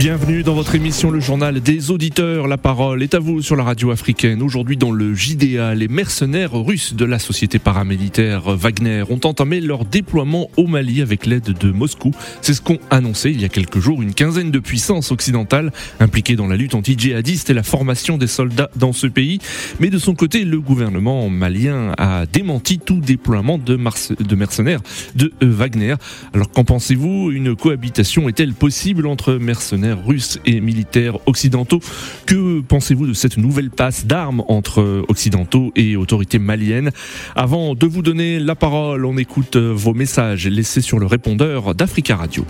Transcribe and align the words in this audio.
Bienvenue 0.00 0.42
dans 0.42 0.54
votre 0.54 0.74
émission 0.74 1.10
Le 1.10 1.20
Journal 1.20 1.60
des 1.60 1.90
Auditeurs. 1.90 2.48
La 2.48 2.56
parole 2.56 3.02
est 3.02 3.12
à 3.12 3.18
vous 3.18 3.42
sur 3.42 3.54
la 3.54 3.64
radio 3.64 3.90
africaine. 3.90 4.40
Aujourd'hui 4.40 4.78
dans 4.78 4.92
le 4.92 5.14
JDA, 5.14 5.74
les 5.74 5.88
mercenaires 5.88 6.54
russes 6.54 6.94
de 6.94 7.04
la 7.04 7.18
société 7.18 7.58
paramilitaire 7.58 8.56
Wagner 8.56 9.04
ont 9.10 9.20
entamé 9.24 9.60
leur 9.60 9.84
déploiement 9.84 10.50
au 10.56 10.66
Mali 10.66 11.02
avec 11.02 11.26
l'aide 11.26 11.52
de 11.52 11.70
Moscou. 11.70 12.12
C'est 12.40 12.54
ce 12.54 12.62
qu'ont 12.62 12.78
annoncé 12.88 13.30
il 13.30 13.42
y 13.42 13.44
a 13.44 13.50
quelques 13.50 13.78
jours 13.78 14.00
une 14.00 14.14
quinzaine 14.14 14.50
de 14.50 14.58
puissances 14.58 15.12
occidentales 15.12 15.70
impliquées 16.00 16.34
dans 16.34 16.46
la 16.46 16.56
lutte 16.56 16.74
anti-djihadiste 16.74 17.50
et 17.50 17.54
la 17.54 17.62
formation 17.62 18.16
des 18.16 18.26
soldats 18.26 18.70
dans 18.76 18.94
ce 18.94 19.06
pays. 19.06 19.38
Mais 19.80 19.90
de 19.90 19.98
son 19.98 20.14
côté, 20.14 20.46
le 20.46 20.62
gouvernement 20.62 21.28
malien 21.28 21.92
a 21.98 22.24
démenti 22.24 22.78
tout 22.78 23.00
déploiement 23.00 23.58
de, 23.58 23.76
de 24.18 24.34
mercenaires 24.34 24.80
de 25.14 25.30
Wagner. 25.42 25.96
Alors 26.32 26.50
qu'en 26.50 26.64
pensez-vous? 26.64 27.32
Une 27.32 27.54
cohabitation 27.54 28.30
est-elle 28.30 28.54
possible 28.54 29.06
entre 29.06 29.34
mercenaires 29.34 29.89
russes 29.92 30.38
et 30.46 30.60
militaires 30.60 31.18
occidentaux. 31.26 31.80
Que 32.26 32.60
pensez-vous 32.60 33.06
de 33.06 33.12
cette 33.12 33.36
nouvelle 33.36 33.70
passe 33.70 34.06
d'armes 34.06 34.42
entre 34.48 35.04
occidentaux 35.08 35.72
et 35.76 35.96
autorités 35.96 36.38
maliennes? 36.38 36.90
Avant 37.34 37.74
de 37.74 37.86
vous 37.86 38.02
donner 38.02 38.38
la 38.38 38.54
parole, 38.54 39.04
on 39.04 39.16
écoute 39.16 39.56
vos 39.56 39.94
messages 39.94 40.46
laissés 40.46 40.80
sur 40.80 40.98
le 40.98 41.06
répondeur 41.06 41.74
d'Africa 41.74 42.16
Radio. 42.16 42.44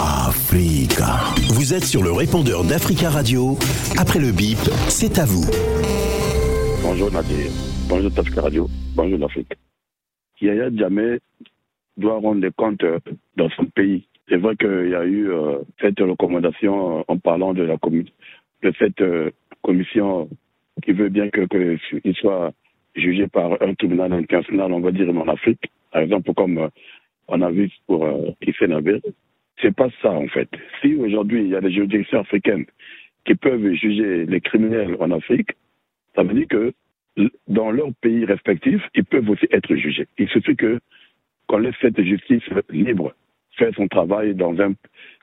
Africa. 0.00 1.20
Vous 1.54 1.74
êtes 1.74 1.84
sur 1.84 2.02
le 2.02 2.10
répondeur 2.10 2.64
d'Africa 2.64 3.08
Radio. 3.08 3.56
Après 3.96 4.18
le 4.18 4.32
bip, 4.32 4.58
c'est 4.88 5.18
à 5.20 5.24
vous. 5.24 5.44
Bonjour 6.82 7.12
Nadir. 7.12 7.50
Bonjour 7.88 8.10
Africa 8.16 8.42
Radio. 8.42 8.68
Bonjour 8.96 9.18
l'Afrique. 9.18 9.52
Yaya 10.40 10.70
Djamé 10.74 11.18
doit 11.96 12.18
rendre 12.18 12.40
des 12.40 12.50
comptes 12.50 12.84
dans 13.36 13.48
son 13.50 13.66
pays 13.66 14.08
c'est 14.30 14.36
vrai 14.36 14.56
qu'il 14.56 14.88
y 14.88 14.94
a 14.94 15.04
eu 15.04 15.28
euh, 15.30 15.58
cette 15.80 15.98
recommandation 15.98 17.04
en 17.06 17.18
parlant 17.18 17.52
de 17.52 17.64
la 17.64 17.76
de 18.62 18.72
cette 18.78 19.00
euh, 19.00 19.30
commission 19.62 20.28
qui 20.82 20.92
veut 20.92 21.08
bien 21.08 21.28
que 21.30 21.42
qu'il 21.46 22.14
soit 22.14 22.52
jugé 22.94 23.26
par 23.26 23.60
un 23.60 23.74
tribunal 23.74 24.12
international, 24.12 24.72
on 24.72 24.80
va 24.80 24.92
dire 24.92 25.08
en 25.10 25.28
Afrique, 25.28 25.70
par 25.92 26.02
exemple 26.02 26.32
comme 26.34 26.58
euh, 26.58 26.68
on 27.26 27.42
a 27.42 27.50
vu 27.50 27.70
pour 27.88 28.04
euh, 28.06 28.30
Issé 28.42 28.68
Nabir. 28.68 29.00
C'est 29.60 29.74
pas 29.74 29.88
ça 30.00 30.12
en 30.12 30.28
fait. 30.28 30.48
Si 30.80 30.94
aujourd'hui 30.94 31.42
il 31.42 31.48
y 31.48 31.56
a 31.56 31.60
des 31.60 31.72
juridictions 31.72 32.20
africaines 32.20 32.66
qui 33.26 33.34
peuvent 33.34 33.72
juger 33.72 34.26
les 34.26 34.40
criminels 34.40 34.96
en 35.00 35.10
Afrique, 35.10 35.50
ça 36.14 36.22
veut 36.22 36.34
dire 36.34 36.48
que 36.48 36.72
dans 37.48 37.72
leurs 37.72 37.92
pays 38.00 38.24
respectifs, 38.24 38.82
ils 38.94 39.04
peuvent 39.04 39.28
aussi 39.28 39.46
être 39.50 39.74
jugés. 39.74 40.06
Il 40.18 40.28
suffit 40.28 40.54
que 40.54 40.78
qu'on 41.48 41.58
laisse 41.58 41.74
cette 41.80 42.00
justice 42.00 42.44
libre 42.70 43.12
fait 43.60 43.74
son 43.74 43.88
travail 43.88 44.34
dans 44.34 44.58
un 44.60 44.72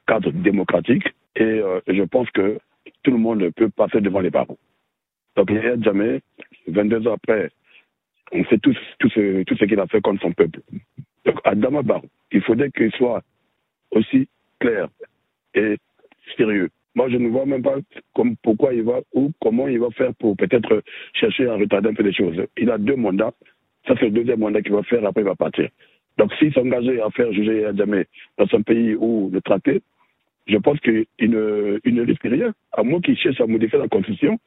cadre 0.08 0.32
démocratique 0.32 1.08
et 1.36 1.44
euh, 1.44 1.80
je 1.88 2.04
pense 2.04 2.30
que 2.32 2.60
tout 3.04 3.12
le 3.12 3.18
monde 3.18 3.50
peut 3.56 3.70
passer 3.70 4.00
devant 4.00 4.20
les 4.20 4.30
barreaux. 4.30 4.60
Donc 5.36 5.48
il 5.50 5.60
n'y 5.60 5.66
a 5.66 5.80
jamais, 5.82 6.22
22 6.68 7.08
ans 7.08 7.14
après, 7.14 7.50
on 8.32 8.44
sait 8.46 8.58
tous 8.60 8.78
tout 9.00 9.10
ce, 9.10 9.44
tout 9.44 9.56
ce 9.56 9.66
qu'il 9.66 9.80
a 9.80 9.88
fait 9.88 10.02
contre 10.02 10.22
son 10.22 10.32
peuple. 10.32 10.60
Donc 11.26 11.40
Adama 11.44 11.82
Barou, 11.82 12.08
il 12.32 12.42
faudrait 12.42 12.72
qu'il 12.72 12.92
soit 12.92 13.22
aussi 13.92 14.28
clair 14.60 14.88
et 15.54 15.78
sérieux. 16.38 16.70
Moi, 16.96 17.10
je 17.10 17.18
ne 17.18 17.30
vois 17.30 17.46
même 17.46 17.62
pas 17.62 17.76
comme, 18.16 18.36
pourquoi 18.38 18.74
il 18.74 18.84
va 18.84 19.02
ou 19.14 19.32
comment 19.42 19.68
il 19.68 19.80
va 19.80 19.90
faire 19.92 20.14
pour 20.16 20.36
peut-être 20.36 20.82
chercher 21.14 21.48
à 21.48 21.56
retarder 21.56 21.90
un 21.90 21.94
peu 21.94 22.04
les 22.04 22.14
choses. 22.14 22.44
Il 22.58 22.72
a 22.72 22.78
deux 22.78 22.96
mandats. 22.96 23.34
Ça, 23.88 23.94
c'est 24.00 24.06
le 24.06 24.12
deuxième 24.12 24.40
mandat 24.40 24.62
qu'il 24.62 24.74
va 24.74 24.84
faire, 24.84 25.06
après 25.06 25.22
il 25.22 25.26
va 25.26 25.36
partir. 25.36 25.70
Donc 26.18 26.34
s'il 26.36 26.54
s'engageait 26.54 27.02
à 27.02 27.10
faire 27.12 27.32
juger 27.32 27.66
Adjamé 27.66 28.06
dans 28.38 28.48
son 28.48 28.64
pays 28.64 28.96
ou 28.96 29.30
le 29.32 29.42
traiter, 29.42 29.82
je 30.48 30.58
pense 30.58 30.80
qu'il 30.80 31.06
ne, 31.22 31.80
il 31.84 31.96
ne 31.96 32.06
risque 32.06 32.24
rien, 32.24 32.54
à 32.72 32.84
moins 32.84 33.02
qu'il 33.02 33.18
cherche 33.18 33.40
à 33.42 33.48
modifier 33.48 33.80
la 33.80 33.88
Constitution 33.88 34.40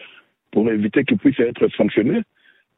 pour 0.50 0.70
éviter 0.70 1.04
qu'il 1.04 1.18
puisse 1.18 1.38
être 1.38 1.68
sanctionné 1.76 2.22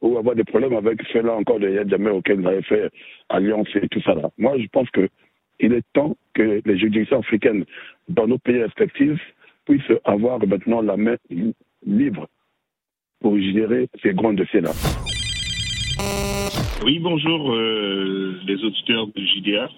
ou 0.01 0.17
avoir 0.17 0.35
des 0.35 0.43
problèmes 0.43 0.75
avec 0.75 1.01
ceux-là 1.11 1.33
encore 1.33 1.59
de 1.59 1.69
Yadjamé 1.69 2.09
auquel 2.11 2.41
il 2.41 2.47
avait 2.47 2.61
fait 2.61 2.91
alliance 3.29 3.69
et 3.75 3.87
tout 3.87 4.01
ça. 4.01 4.15
Moi, 4.37 4.57
je 4.59 4.67
pense 4.67 4.89
qu'il 4.91 5.73
est 5.73 5.85
temps 5.93 6.15
que 6.33 6.61
les 6.65 6.77
juridictions 6.77 7.19
africaines 7.19 7.63
dans 8.09 8.27
nos 8.27 8.37
pays 8.37 8.61
respectifs 8.61 9.21
puissent 9.65 9.81
avoir 10.03 10.45
maintenant 10.45 10.81
la 10.81 10.97
main 10.97 11.15
libre 11.85 12.27
pour 13.21 13.37
gérer 13.39 13.87
ces 14.01 14.13
grands 14.13 14.33
dossiers-là. 14.33 14.71
Oui, 16.83 16.99
bonjour 16.99 17.53
euh, 17.53 18.37
les 18.45 18.61
auditeurs 18.61 19.07
de 19.07 19.21
JDA. 19.23 19.69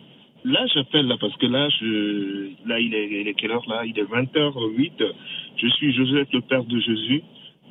Là, 0.43 0.65
j'appelle 0.73 1.05
là 1.05 1.17
parce 1.21 1.37
que 1.37 1.45
là, 1.45 1.69
je, 1.69 2.49
là, 2.67 2.79
il 2.79 2.95
est, 2.95 3.21
il 3.21 3.27
est 3.27 3.35
quelle 3.35 3.51
heure 3.51 3.69
là? 3.69 3.85
Il 3.85 3.97
est 3.99 4.05
20h08. 4.05 5.13
Je 5.57 5.67
suis 5.67 5.93
Joseph, 5.93 6.27
le 6.33 6.41
père 6.41 6.63
de 6.63 6.79
Jésus. 6.79 7.21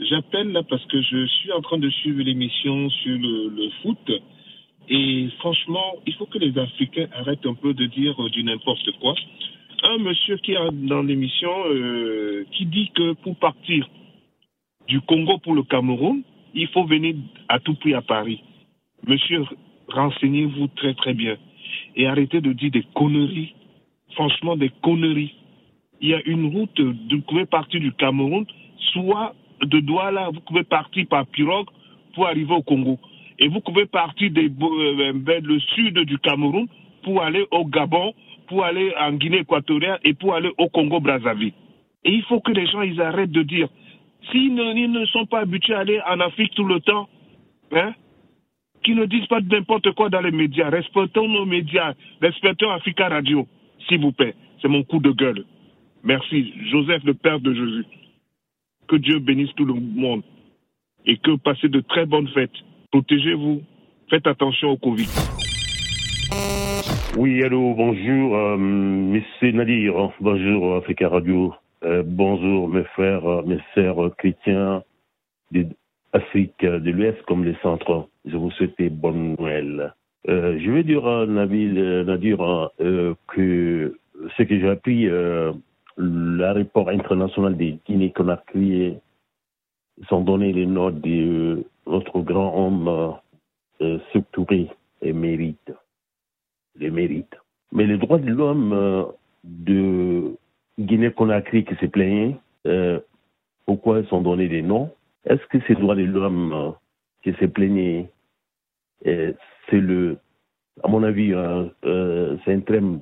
J'appelle 0.08 0.52
là 0.52 0.62
parce 0.62 0.86
que 0.86 1.02
je 1.02 1.26
suis 1.26 1.50
en 1.50 1.62
train 1.62 1.78
de 1.78 1.90
suivre 1.90 2.22
l'émission 2.22 2.88
sur 2.90 3.18
le, 3.18 3.70
foot. 3.82 4.12
Et 4.88 5.26
franchement, 5.40 5.96
il 6.06 6.14
faut 6.14 6.26
que 6.26 6.38
les 6.38 6.56
Africains 6.56 7.08
arrêtent 7.12 7.46
un 7.46 7.54
peu 7.54 7.74
de 7.74 7.86
dire 7.86 8.14
du 8.30 8.44
n'importe 8.44 8.88
quoi. 9.00 9.16
Un 9.82 9.98
monsieur 9.98 10.36
qui 10.36 10.52
est 10.52 10.86
dans 10.86 11.02
l'émission 11.02 11.50
euh, 11.70 12.44
qui 12.52 12.66
dit 12.66 12.88
que 12.94 13.14
pour 13.14 13.34
partir 13.36 13.88
du 14.86 15.00
Congo 15.00 15.38
pour 15.38 15.54
le 15.54 15.64
Cameroun, 15.64 16.22
il 16.54 16.68
faut 16.68 16.84
venir 16.84 17.16
à 17.48 17.58
tout 17.58 17.74
prix 17.74 17.94
à 17.94 18.02
Paris. 18.02 18.40
Monsieur, 19.06 19.44
renseignez-vous 19.88 20.68
très 20.68 20.94
très 20.94 21.14
bien 21.14 21.36
et 21.96 22.06
arrêtez 22.06 22.40
de 22.40 22.52
dire 22.52 22.70
des 22.70 22.84
conneries. 22.94 23.54
Franchement, 24.14 24.56
des 24.56 24.70
conneries. 24.82 25.34
Il 26.00 26.08
y 26.10 26.14
a 26.14 26.20
une 26.26 26.46
route, 26.54 26.80
vous 26.80 27.20
pouvez 27.28 27.46
partir 27.46 27.80
du 27.80 27.92
Cameroun, 27.92 28.46
soit 28.92 29.34
de 29.62 29.80
Douala, 29.80 30.30
vous 30.30 30.40
pouvez 30.40 30.64
partir 30.64 31.06
par 31.08 31.26
pirogue 31.26 31.66
pour 32.14 32.26
arriver 32.26 32.52
au 32.52 32.62
Congo. 32.62 32.98
Et 33.38 33.48
vous 33.48 33.60
pouvez 33.60 33.86
partir 33.86 34.30
des, 34.30 34.48
euh, 34.48 35.12
vers 35.16 35.40
le 35.40 35.58
sud 35.60 35.98
du 36.00 36.18
Cameroun 36.18 36.66
pour 37.02 37.22
aller 37.22 37.44
au 37.50 37.64
Gabon, 37.64 38.12
pour 38.48 38.64
aller 38.64 38.92
en 39.00 39.12
Guinée 39.12 39.40
équatoriale 39.40 39.98
et 40.04 40.14
pour 40.14 40.34
aller 40.34 40.50
au 40.58 40.68
Congo-Brazzaville. 40.68 41.52
Et 42.04 42.12
il 42.12 42.22
faut 42.24 42.40
que 42.40 42.52
les 42.52 42.66
gens 42.66 42.82
ils 42.82 43.00
arrêtent 43.00 43.32
de 43.32 43.42
dire, 43.42 43.68
s'ils 44.30 44.54
ne, 44.54 44.72
ne 44.72 45.06
sont 45.06 45.26
pas 45.26 45.40
habitués 45.40 45.74
à 45.74 45.80
aller 45.80 46.00
en 46.08 46.20
Afrique 46.20 46.54
tout 46.54 46.64
le 46.64 46.80
temps, 46.80 47.08
hein, 47.72 47.94
qui 48.84 48.94
ne 48.94 49.06
disent 49.06 49.26
pas 49.26 49.40
n'importe 49.40 49.90
quoi 49.92 50.10
dans 50.10 50.20
les 50.20 50.30
médias. 50.30 50.68
Respectons 50.68 51.26
nos 51.26 51.46
médias. 51.46 51.94
Respectons 52.20 52.70
Africa 52.70 53.08
Radio, 53.08 53.48
s'il 53.88 54.00
vous 54.00 54.12
plaît. 54.12 54.34
C'est 54.60 54.68
mon 54.68 54.84
coup 54.84 55.00
de 55.00 55.10
gueule. 55.10 55.44
Merci. 56.04 56.52
Joseph, 56.70 57.02
le 57.04 57.14
Père 57.14 57.40
de 57.40 57.52
Jésus. 57.52 57.86
Que 58.86 58.96
Dieu 58.96 59.18
bénisse 59.18 59.54
tout 59.56 59.64
le 59.64 59.74
monde. 59.74 60.22
Et 61.06 61.16
que 61.16 61.36
passez 61.36 61.68
de 61.68 61.80
très 61.80 62.06
bonnes 62.06 62.28
fêtes. 62.28 62.52
Protégez-vous. 62.92 63.62
Faites 64.10 64.26
attention 64.26 64.70
au 64.70 64.76
Covid. 64.76 65.08
Oui, 67.16 67.42
allô, 67.42 67.74
bonjour, 67.74 68.36
euh, 68.36 69.20
Nadir. 69.52 69.94
Bonjour, 70.20 70.76
Africa 70.76 71.08
Radio. 71.08 71.54
Euh, 71.84 72.02
bonjour, 72.04 72.68
mes 72.68 72.84
frères, 72.94 73.42
mes 73.46 73.58
sœurs 73.74 74.14
chrétiens 74.16 74.82
d'Afrique 76.14 76.64
de 76.64 76.90
l'Ouest 76.90 77.20
comme 77.22 77.44
les 77.44 77.56
centres 77.62 78.08
je 78.24 78.36
vous 78.36 78.50
souhaite 78.52 78.80
bonne 78.92 79.34
Noël. 79.38 79.94
Euh, 80.28 80.58
je 80.58 80.70
vais 80.70 80.84
dire 80.84 81.06
à 81.06 81.26
Nabil, 81.26 81.76
euh, 81.76 82.04
Nadir 82.04 82.70
euh, 82.80 83.14
que 83.28 83.98
ce 84.36 84.42
que 84.42 84.58
j'ai 84.58 84.68
appris, 84.68 85.06
euh, 85.06 85.52
l'aéroport 85.98 86.88
international 86.88 87.56
de 87.56 87.74
Guinée-Conakry 87.86 88.96
sont 90.08 90.22
donnés 90.22 90.52
les 90.52 90.66
notes 90.66 91.00
de 91.02 91.64
notre 91.86 92.20
grand 92.20 92.66
homme 92.66 93.16
euh, 93.82 93.98
structuré 94.08 94.70
et 95.02 95.12
mérite. 95.12 95.72
Les 96.76 96.90
mérites. 96.90 97.36
Mais 97.72 97.86
les 97.86 97.98
droits 97.98 98.18
de 98.18 98.30
l'homme 98.30 99.12
de 99.44 100.34
Guinée-Conakry 100.78 101.64
qui 101.64 101.74
s'est 101.76 101.88
plaigné, 101.88 102.36
pourquoi 103.66 104.00
ils 104.00 104.06
sont 104.06 104.22
donnés 104.22 104.48
des 104.48 104.62
noms? 104.62 104.90
Est-ce 105.26 105.44
que 105.46 105.58
ces 105.66 105.74
droits 105.74 105.96
de 105.96 106.04
l'homme 106.04 106.74
qui 107.22 107.32
s'est 107.34 107.48
plaigné? 107.48 108.10
C'est 109.04 109.80
le, 109.80 110.18
à 110.82 110.88
mon 110.88 111.02
avis, 111.02 111.32
euh, 111.32 111.66
euh, 111.84 112.36
c'est 112.44 112.54
un 112.54 112.60
terme 112.60 113.00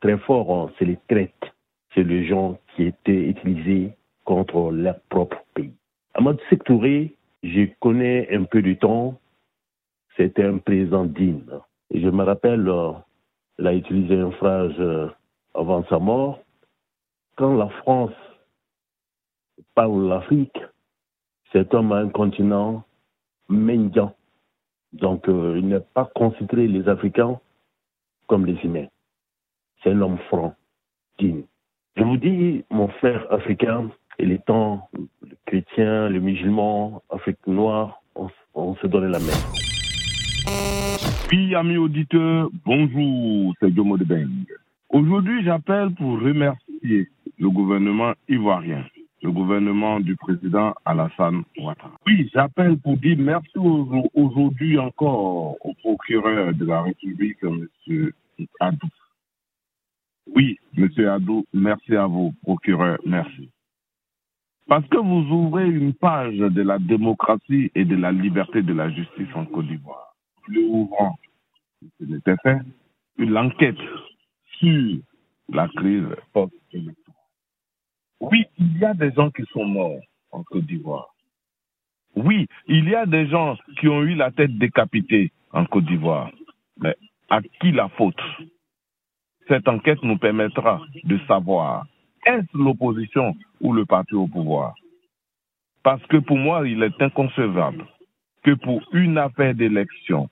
très 0.00 0.16
fort, 0.18 0.52
hein. 0.54 0.72
c'est 0.78 0.84
les 0.84 0.98
traites. 1.08 1.52
C'est 1.94 2.04
les 2.04 2.24
gens 2.26 2.58
qui 2.74 2.84
étaient 2.84 3.28
utilisés 3.28 3.92
contre 4.24 4.70
leur 4.70 5.00
propre 5.10 5.42
pays. 5.54 5.72
Amadou 6.14 6.40
Sektouré, 6.48 7.14
je 7.42 7.66
connais 7.80 8.28
un 8.34 8.44
peu 8.44 8.62
du 8.62 8.78
temps, 8.78 9.18
c'était 10.16 10.44
un 10.44 10.58
président 10.58 11.04
digne. 11.04 11.44
Je 11.92 12.08
me 12.08 12.22
rappelle, 12.24 12.68
euh, 12.68 12.92
il 13.58 13.66
a 13.66 13.74
utilisé 13.74 14.14
une 14.14 14.32
phrase 14.32 14.74
avant 15.54 15.84
sa 15.88 15.98
mort. 15.98 16.40
Quand 17.36 17.54
la 17.56 17.68
France 17.68 18.12
parle 19.74 20.04
de 20.04 20.48
l'Afrique, 21.54 21.68
c'est 21.68 21.68
comme 21.70 21.92
un 21.92 22.08
continent 22.08 22.84
mendiant 23.48 24.14
Donc, 24.92 25.28
euh, 25.28 25.56
il 25.58 25.68
n'est 25.68 25.80
pas 25.94 26.10
considéré 26.14 26.66
les 26.66 26.88
Africains 26.88 27.38
comme 28.26 28.46
les 28.46 28.58
humains. 28.64 28.88
C'est 29.82 29.90
un 29.90 30.00
homme 30.00 30.18
franc, 30.28 30.54
digne. 31.18 31.44
Je 31.96 32.04
vous 32.04 32.16
dis, 32.16 32.64
mon 32.70 32.88
frère 32.88 33.26
africain, 33.32 33.90
il 34.18 34.32
est 34.32 34.44
temps, 34.44 34.88
le 35.22 35.36
chrétien, 35.46 36.08
le 36.08 36.20
musulman, 36.20 37.02
Afrique 37.10 37.46
noire, 37.46 38.02
on, 38.14 38.28
on 38.54 38.76
se 38.76 38.86
donne 38.86 39.10
la 39.10 39.18
main. 39.18 39.32
Oui, 41.32 41.54
amis 41.54 41.76
auditeurs, 41.76 42.48
bonjour, 42.64 43.54
c'est 43.60 43.74
Jomo 43.74 43.96
de 43.96 44.04
Beng. 44.04 44.46
Aujourd'hui, 44.90 45.44
j'appelle 45.44 45.94
pour 45.94 46.20
remercier 46.20 47.08
le 47.38 47.50
gouvernement 47.50 48.12
ivoirien, 48.28 48.84
le 49.30 49.34
gouvernement 49.34 50.00
du 50.00 50.16
président 50.16 50.74
Alassane 50.84 51.44
Ouattara. 51.58 51.92
Oui, 52.04 52.28
j'appelle 52.34 52.76
pour 52.78 52.96
dire 52.96 53.16
merci 53.16 53.56
aujourd'hui 54.14 54.76
encore 54.76 55.56
au 55.64 55.72
procureur 55.74 56.52
de 56.52 56.64
la 56.64 56.82
République, 56.82 57.38
M. 57.42 57.68
Adou. 58.58 58.88
Oui, 60.34 60.58
M. 60.76 60.88
Adou, 61.08 61.46
merci 61.52 61.94
à 61.94 62.06
vous, 62.06 62.34
procureur, 62.42 62.98
merci. 63.06 63.48
Parce 64.66 64.86
que 64.88 64.98
vous 64.98 65.24
ouvrez 65.32 65.68
une 65.68 65.94
page 65.94 66.36
de 66.36 66.62
la 66.62 66.80
démocratie 66.80 67.70
et 67.76 67.84
de 67.84 67.94
la 67.94 68.10
liberté 68.10 68.62
de 68.62 68.72
la 68.72 68.90
justice 68.90 69.28
en 69.34 69.44
Côte 69.46 69.68
d'Ivoire. 69.68 70.14
Plus 70.42 70.66
ouvrant, 70.66 71.16
ce 72.00 72.04
n'était 72.04 72.36
fait, 72.42 72.58
une 73.18 73.36
enquête 73.36 73.78
sur 74.58 74.98
la 75.52 75.68
crise 75.68 76.04
post-électorale. 76.32 77.09
Oui, 78.20 78.44
il 78.58 78.78
y 78.78 78.84
a 78.84 78.94
des 78.94 79.12
gens 79.12 79.30
qui 79.30 79.44
sont 79.52 79.64
morts 79.64 80.00
en 80.30 80.42
Côte 80.42 80.66
d'Ivoire. 80.66 81.08
Oui, 82.16 82.46
il 82.66 82.88
y 82.88 82.94
a 82.94 83.06
des 83.06 83.26
gens 83.28 83.56
qui 83.78 83.88
ont 83.88 84.02
eu 84.02 84.14
la 84.14 84.30
tête 84.30 84.56
décapitée 84.58 85.32
en 85.52 85.64
Côte 85.64 85.86
d'Ivoire. 85.86 86.30
Mais 86.78 86.96
à 87.30 87.40
qui 87.42 87.72
la 87.72 87.88
faute? 87.88 88.20
Cette 89.48 89.68
enquête 89.68 90.02
nous 90.02 90.18
permettra 90.18 90.80
de 91.04 91.18
savoir 91.26 91.86
est-ce 92.26 92.56
l'opposition 92.56 93.34
ou 93.60 93.72
le 93.72 93.86
parti 93.86 94.14
au 94.14 94.26
pouvoir? 94.26 94.74
Parce 95.82 96.04
que 96.06 96.18
pour 96.18 96.36
moi, 96.36 96.68
il 96.68 96.82
est 96.82 97.00
inconcevable 97.00 97.86
que 98.42 98.52
pour 98.52 98.82
une 98.92 99.16
affaire 99.16 99.54
d'élection, 99.54 100.28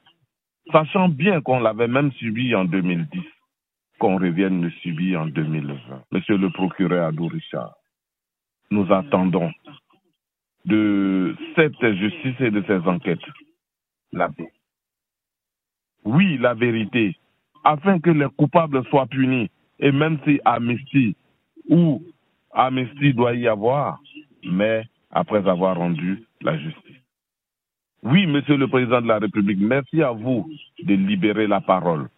sachant 0.70 1.08
bien 1.08 1.40
qu'on 1.40 1.60
l'avait 1.60 1.88
même 1.88 2.12
subi 2.12 2.54
en 2.54 2.64
2010, 2.66 3.20
qu'on 3.98 4.18
revienne 4.18 4.62
le 4.62 4.70
subir 4.70 5.22
en 5.22 5.26
2020. 5.26 6.04
Monsieur 6.12 6.36
le 6.36 6.50
procureur 6.50 7.08
Adou 7.08 7.26
Richard, 7.26 7.74
nous 8.70 8.92
attendons 8.92 9.50
de 10.64 11.34
cette 11.56 11.94
justice 11.94 12.40
et 12.40 12.50
de 12.50 12.62
ces 12.66 12.86
enquêtes 12.88 13.20
la 14.12 14.28
paix. 14.28 14.52
Oui, 16.04 16.38
la 16.38 16.54
vérité, 16.54 17.16
afin 17.64 17.98
que 18.00 18.10
les 18.10 18.28
coupables 18.36 18.84
soient 18.86 19.06
punis, 19.06 19.50
et 19.78 19.92
même 19.92 20.18
si 20.24 20.40
amnistie 20.44 21.16
ou 21.68 22.02
amnistie 22.52 23.14
doit 23.14 23.34
y 23.34 23.46
avoir, 23.46 24.00
mais 24.44 24.84
après 25.10 25.46
avoir 25.48 25.76
rendu 25.76 26.24
la 26.40 26.58
justice. 26.58 26.96
Oui, 28.02 28.26
Monsieur 28.26 28.56
le 28.56 28.68
Président 28.68 29.00
de 29.00 29.08
la 29.08 29.18
République, 29.18 29.58
merci 29.60 30.02
à 30.02 30.12
vous 30.12 30.48
de 30.82 30.94
libérer 30.94 31.46
la 31.46 31.60
parole. 31.60 32.08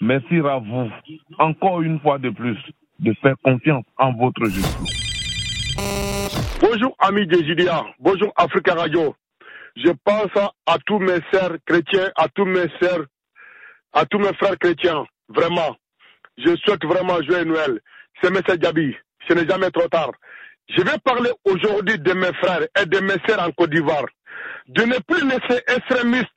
Merci 0.00 0.38
à 0.38 0.58
vous, 0.58 0.90
encore 1.38 1.82
une 1.82 1.98
fois 2.00 2.18
de 2.18 2.30
plus, 2.30 2.58
de 3.00 3.12
faire 3.14 3.36
confiance 3.42 3.84
en 3.98 4.12
votre 4.12 4.44
justice. 4.46 5.09
Bonjour 6.60 6.94
amis 6.98 7.26
des 7.26 7.44
JDA, 7.44 7.84
bonjour 7.98 8.32
Africa 8.36 8.74
Radio. 8.74 9.14
Je 9.76 9.90
pense 10.04 10.50
à 10.66 10.76
tous 10.86 10.98
mes 10.98 11.18
sœurs 11.32 11.56
chrétiens, 11.66 12.10
à 12.16 12.28
tous 12.28 12.44
mes 12.44 12.66
à 13.92 14.06
tous 14.06 14.18
mes 14.18 14.32
frères 14.34 14.58
chrétiens. 14.58 15.04
Vraiment, 15.28 15.76
je 16.38 16.54
souhaite 16.56 16.84
vraiment 16.84 17.20
joyeux 17.22 17.44
Noël. 17.44 17.80
C'est 18.20 18.28
M. 18.28 18.40
Djabi, 18.60 18.94
ce 19.28 19.34
n'est 19.34 19.48
jamais 19.48 19.70
trop 19.70 19.88
tard. 19.88 20.12
Je 20.68 20.82
vais 20.82 20.98
parler 21.04 21.30
aujourd'hui 21.44 21.98
de 21.98 22.12
mes 22.12 22.32
frères 22.34 22.66
et 22.80 22.86
de 22.86 22.98
mes 23.00 23.16
sœurs 23.26 23.40
en 23.46 23.50
Côte 23.52 23.70
d'Ivoire. 23.70 24.06
De 24.68 24.82
ne 24.82 24.98
plus 25.00 25.26
laisser 25.26 25.62
extrémistes 25.66 26.28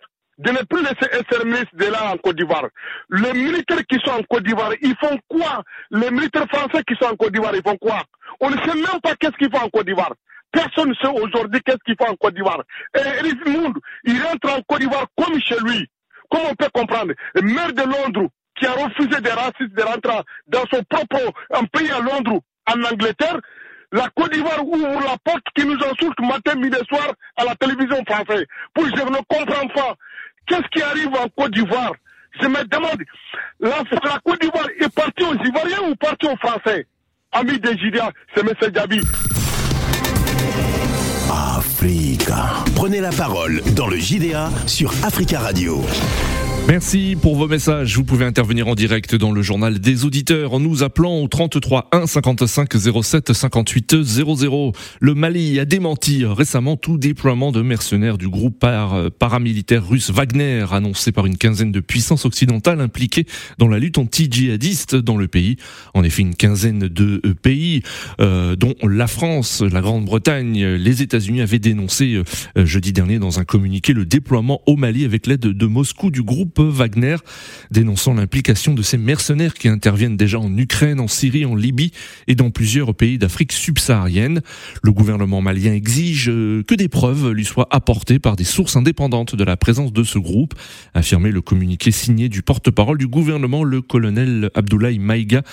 de 0.44 0.51
ne 0.51 0.63
plus 0.63 0.81
laisser 0.81 1.18
extrémistes 1.18 1.74
de 1.74 1.86
là 1.86 2.12
en 2.12 2.18
Côte 2.18 2.36
d'Ivoire. 2.36 2.68
Les 3.10 3.34
militaires 3.34 3.86
qui 3.90 3.98
sont 4.04 4.12
en 4.12 4.24
Côte 4.24 4.44
d'Ivoire, 4.44 4.74
ils 4.81 4.95
font 5.01 5.18
quoi? 5.30 5.63
Les 5.92 6.12
militaires 6.12 6.48
français 6.51 6.84
qui 6.86 6.95
sont 7.01 7.12
en 7.12 7.16
Côte 7.16 7.31
d'Ivoire, 7.31 7.56
ils 7.56 7.62
font 7.66 7.78
quoi? 7.78 8.01
On 8.42 8.50
ne 8.50 8.57
sait 8.57 8.75
même 8.75 9.00
pas 9.01 9.16
qu'est-ce 9.16 9.38
qu'ils 9.38 9.50
font 9.50 9.66
en 9.66 9.69
Côte 9.69 9.86
d'Ivoire. 9.86 10.13
Personne 10.51 10.90
ne 10.90 10.95
sait 10.95 11.07
aujourd'hui 11.07 11.62
qu'est-ce 11.66 11.84
qu'il 11.86 11.95
faut 11.98 12.12
en 12.12 12.16
Côte 12.16 12.34
d'Ivoire. 12.34 12.62
Et 12.95 13.00
Eric 13.19 13.48
Mound, 13.48 13.75
il 14.04 14.22
rentre 14.22 14.51
en 14.51 14.62
Côte 14.68 14.81
d'Ivoire 14.81 15.06
comme 15.18 15.40
chez 15.40 15.57
lui. 15.63 15.88
Comment 16.30 16.50
on 16.51 16.56
peut 16.56 16.69
comprendre 16.74 17.13
Le 17.36 17.42
maire 17.42 17.72
de 17.72 17.84
Londres, 17.84 18.30
qui 18.60 18.66
a 18.66 18.72
refusé 18.72 19.22
des 19.22 19.31
racistes 19.31 19.74
de 19.74 19.81
rentrer 19.81 20.22
dans 20.48 20.66
son 20.72 20.84
propre 20.90 21.34
un 21.54 21.63
pays 21.66 21.90
à 21.90 22.00
Londres, 22.01 22.42
en 22.68 22.84
Angleterre, 22.84 23.40
la 23.94 24.10
Côte 24.16 24.34
d'Ivoire 24.34 24.66
ouvre 24.66 25.00
la 25.01 25.18
porte 25.24 25.45
qui 25.56 25.66
nous 25.66 25.78
insulte 25.78 26.19
matin, 26.19 26.56
midi 26.56 26.78
soir 26.90 27.13
à 27.38 27.45
la 27.45 27.56
télévision 27.56 28.04
française. 28.06 28.45
Pour 28.74 28.86
je 28.86 28.92
ne 28.92 29.22
comprends 29.28 29.68
pas. 29.68 29.95
Qu'est-ce 30.48 30.68
qui 30.72 30.81
arrive 30.81 31.10
en 31.16 31.28
Côte 31.30 31.54
d'Ivoire? 31.54 31.94
Je 32.42 32.48
me 32.48 32.63
demande, 32.66 33.01
la, 33.60 33.84
Côte 34.25 34.42
d'Ivoire 34.42 34.68
est 34.80 34.94
partie 34.94 35.24
aux 35.24 35.36
Ivoiriens 35.36 35.90
ou 35.90 35.95
partie 35.95 36.28
aux 36.28 36.38
Français? 36.38 36.88
Ami 37.31 37.60
des 37.60 37.78
Gidia, 37.78 38.12
c'est 38.36 38.42
M. 38.42 38.74
Djabi. 38.74 39.01
Africa. 41.57 42.63
Prenez 42.75 43.01
la 43.01 43.12
parole 43.12 43.62
dans 43.75 43.88
le 43.88 43.98
JDA 43.98 44.50
sur 44.68 44.92
Africa 45.04 45.40
Radio. 45.40 45.84
Merci 46.69 47.18
pour 47.21 47.36
vos 47.36 47.50
messages. 47.50 47.98
Vous 47.98 48.06
pouvez 48.06 48.24
intervenir 48.24 48.69
en 48.69 48.74
direct 48.74 49.15
dans 49.15 49.33
le 49.33 49.42
journal 49.42 49.80
des 49.80 50.06
auditeurs 50.06 50.54
en 50.54 50.62
nous 50.62 50.81
appelant 50.81 51.19
au 51.19 51.27
33 51.27 51.89
1 51.92 52.07
55 52.07 52.69
07 53.04 53.33
58 53.33 54.01
00. 54.01 54.71
Le 55.01 55.13
Mali 55.13 55.60
a 55.60 55.65
démenti 55.65 56.24
récemment 56.25 56.77
tout 56.77 56.98
déploiement 56.98 57.51
de 57.51 57.62
mercenaires 57.62 58.18
du 58.18 58.30
groupe 58.30 58.57
par, 58.60 59.12
paramilitaire 59.12 59.86
russe 59.86 60.10
Wagner, 60.10 60.65
annoncé 60.71 61.12
par 61.12 61.25
une 61.25 61.38
quinzaine 61.38 61.74
de 61.74 61.81
puissances 61.81 62.24
occidentales 62.24 62.80
impliquées 62.80 63.25
dans 63.57 63.68
la 63.68 63.77
lutte 63.77 63.98
anti-djihadiste 63.98 64.95
dans 64.95 65.18
le 65.18 65.27
pays. 65.27 65.57
En 65.94 66.04
effet, 66.06 66.21
une 66.21 66.36
quinzaine 66.36 66.88
de 66.88 67.18
pays, 67.42 67.83
euh, 68.21 68.56
dont 68.56 68.74
la 68.83 69.07
France, 69.07 69.62
la 69.62 69.81
Grande-Bretagne, 69.81 70.66
les 70.66 71.01
États-Unis 71.01 71.42
avaient 71.42 71.59
dénoncé 71.59 72.24
euh, 72.57 72.66
jeudi 72.66 72.94
dernier 72.94 73.19
dans 73.19 73.39
un 73.39 73.44
communiqué 73.44 73.92
le 73.92 74.06
déploiement 74.06 74.61
au 74.66 74.78
Mali 74.78 75.04
avec 75.04 75.28
l'aide 75.28 75.42
de 75.42 75.66
Moscou 75.66 76.09
du 76.09 76.23
groupe 76.23 76.53
Wagner, 76.62 77.16
dénonçant 77.72 78.14
l'implication 78.14 78.74
de 78.74 78.81
ces 78.81 78.98
mercenaires 78.98 79.54
qui 79.54 79.68
interviennent 79.68 80.18
déjà 80.18 80.40
en 80.40 80.56
Ukraine, 80.57 81.00
en 81.00 81.07
Syrie, 81.07 81.45
en 81.45 81.56
Libye 81.56 81.92
et 82.28 82.36
dans 82.36 82.52
plusieurs 82.52 82.94
pays 82.94 83.18
d'Afrique 83.18 83.52
subsaharienne. 83.52 84.42
Le 84.83 84.92
gouvernement 84.92 85.42
malien 85.42 85.74
exige 85.74 86.30
euh, 86.30 86.64
que 86.64 86.76
des 86.76 86.88
preuves 86.88 87.31
lui 87.31 87.45
soient 87.45 87.68
apportées 87.72 88.19
par 88.19 88.36
des 88.36 88.44
sources 88.44 88.76
indépendantes 88.76 89.36
de 89.36 89.44
la 89.44 89.57
présence 89.57 89.94
de 89.94 90.04
ce 90.04 90.19
groupe, 90.19 90.54
affirmé 90.94 91.31
le 91.31 91.42
communiqué 91.42 91.92
signé 91.92 92.30
du 92.30 92.42
porte-parole 92.42 92.98
du 92.98 93.07
gouvernement, 93.07 93.64
le 93.64 93.81
colonel 93.81 94.50
Abdoulaye 94.56 95.00
Maïga, 95.00 95.44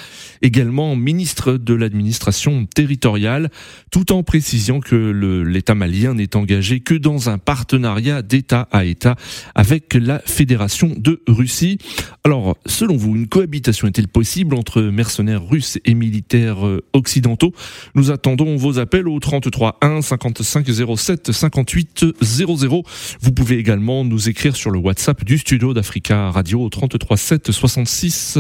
également 0.43 0.97
ministre 0.97 1.55
de 1.55 1.75
l'administration 1.75 2.67
territoriale, 2.67 3.51
tout 3.91 4.13
en 4.13 4.23
précisant 4.23 4.81
que 4.81 5.45
l'État 5.47 5.75
malien 5.75 6.15
n'est 6.15 6.37
engagé 6.37 6.81
que 6.81 6.95
dans 6.95 7.29
un 7.29 7.39
partenariat 7.39 8.23
d'État 8.23 8.69
à 8.71 8.85
État 8.85 9.17
avec 9.55 9.95
la 9.95 10.21
Fédération 10.21 10.90
de 10.97 11.23
Russie. 11.27 11.79
Alors, 12.25 12.57
selon 12.67 12.97
vous, 12.97 13.17
une 13.17 13.29
cohabitation 13.29 13.89
est-elle 13.89 14.09
possible 14.09 14.55
entre 14.55 14.83
mercenaires 14.83 15.47
russes 15.47 15.79
et 15.85 15.95
militaires 15.95 16.67
euh, 16.67 16.85
occidentaux? 16.93 17.53
Nous 17.95 18.11
attendons 18.11 18.57
vos 18.57 18.79
appels 18.79 19.09
au 19.09 19.19
33 19.19 19.79
1 19.81 20.03
55 20.03 20.67
07 20.97 21.33
58 21.33 22.07
00. 22.21 22.83
Vous 23.21 23.33
pouvez 23.33 23.59
également 23.59 24.05
nous 24.05 24.29
écrire 24.29 24.57
sur 24.57 24.71
le 24.71 24.79
WhatsApp 24.79 25.25
du 25.25 25.39
studio 25.39 25.75
d'Africa 25.75 26.31
Radio 26.31 26.63
au 26.63 26.69
33 26.69 27.17
7 27.17 27.53
66 27.53 28.39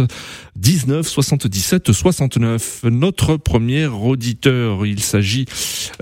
19 0.56 1.06
77 1.06 1.92
69. 1.92 2.84
Notre 2.84 3.36
premier 3.36 3.86
auditeur, 3.86 4.86
il 4.86 5.00
s'agit 5.00 5.46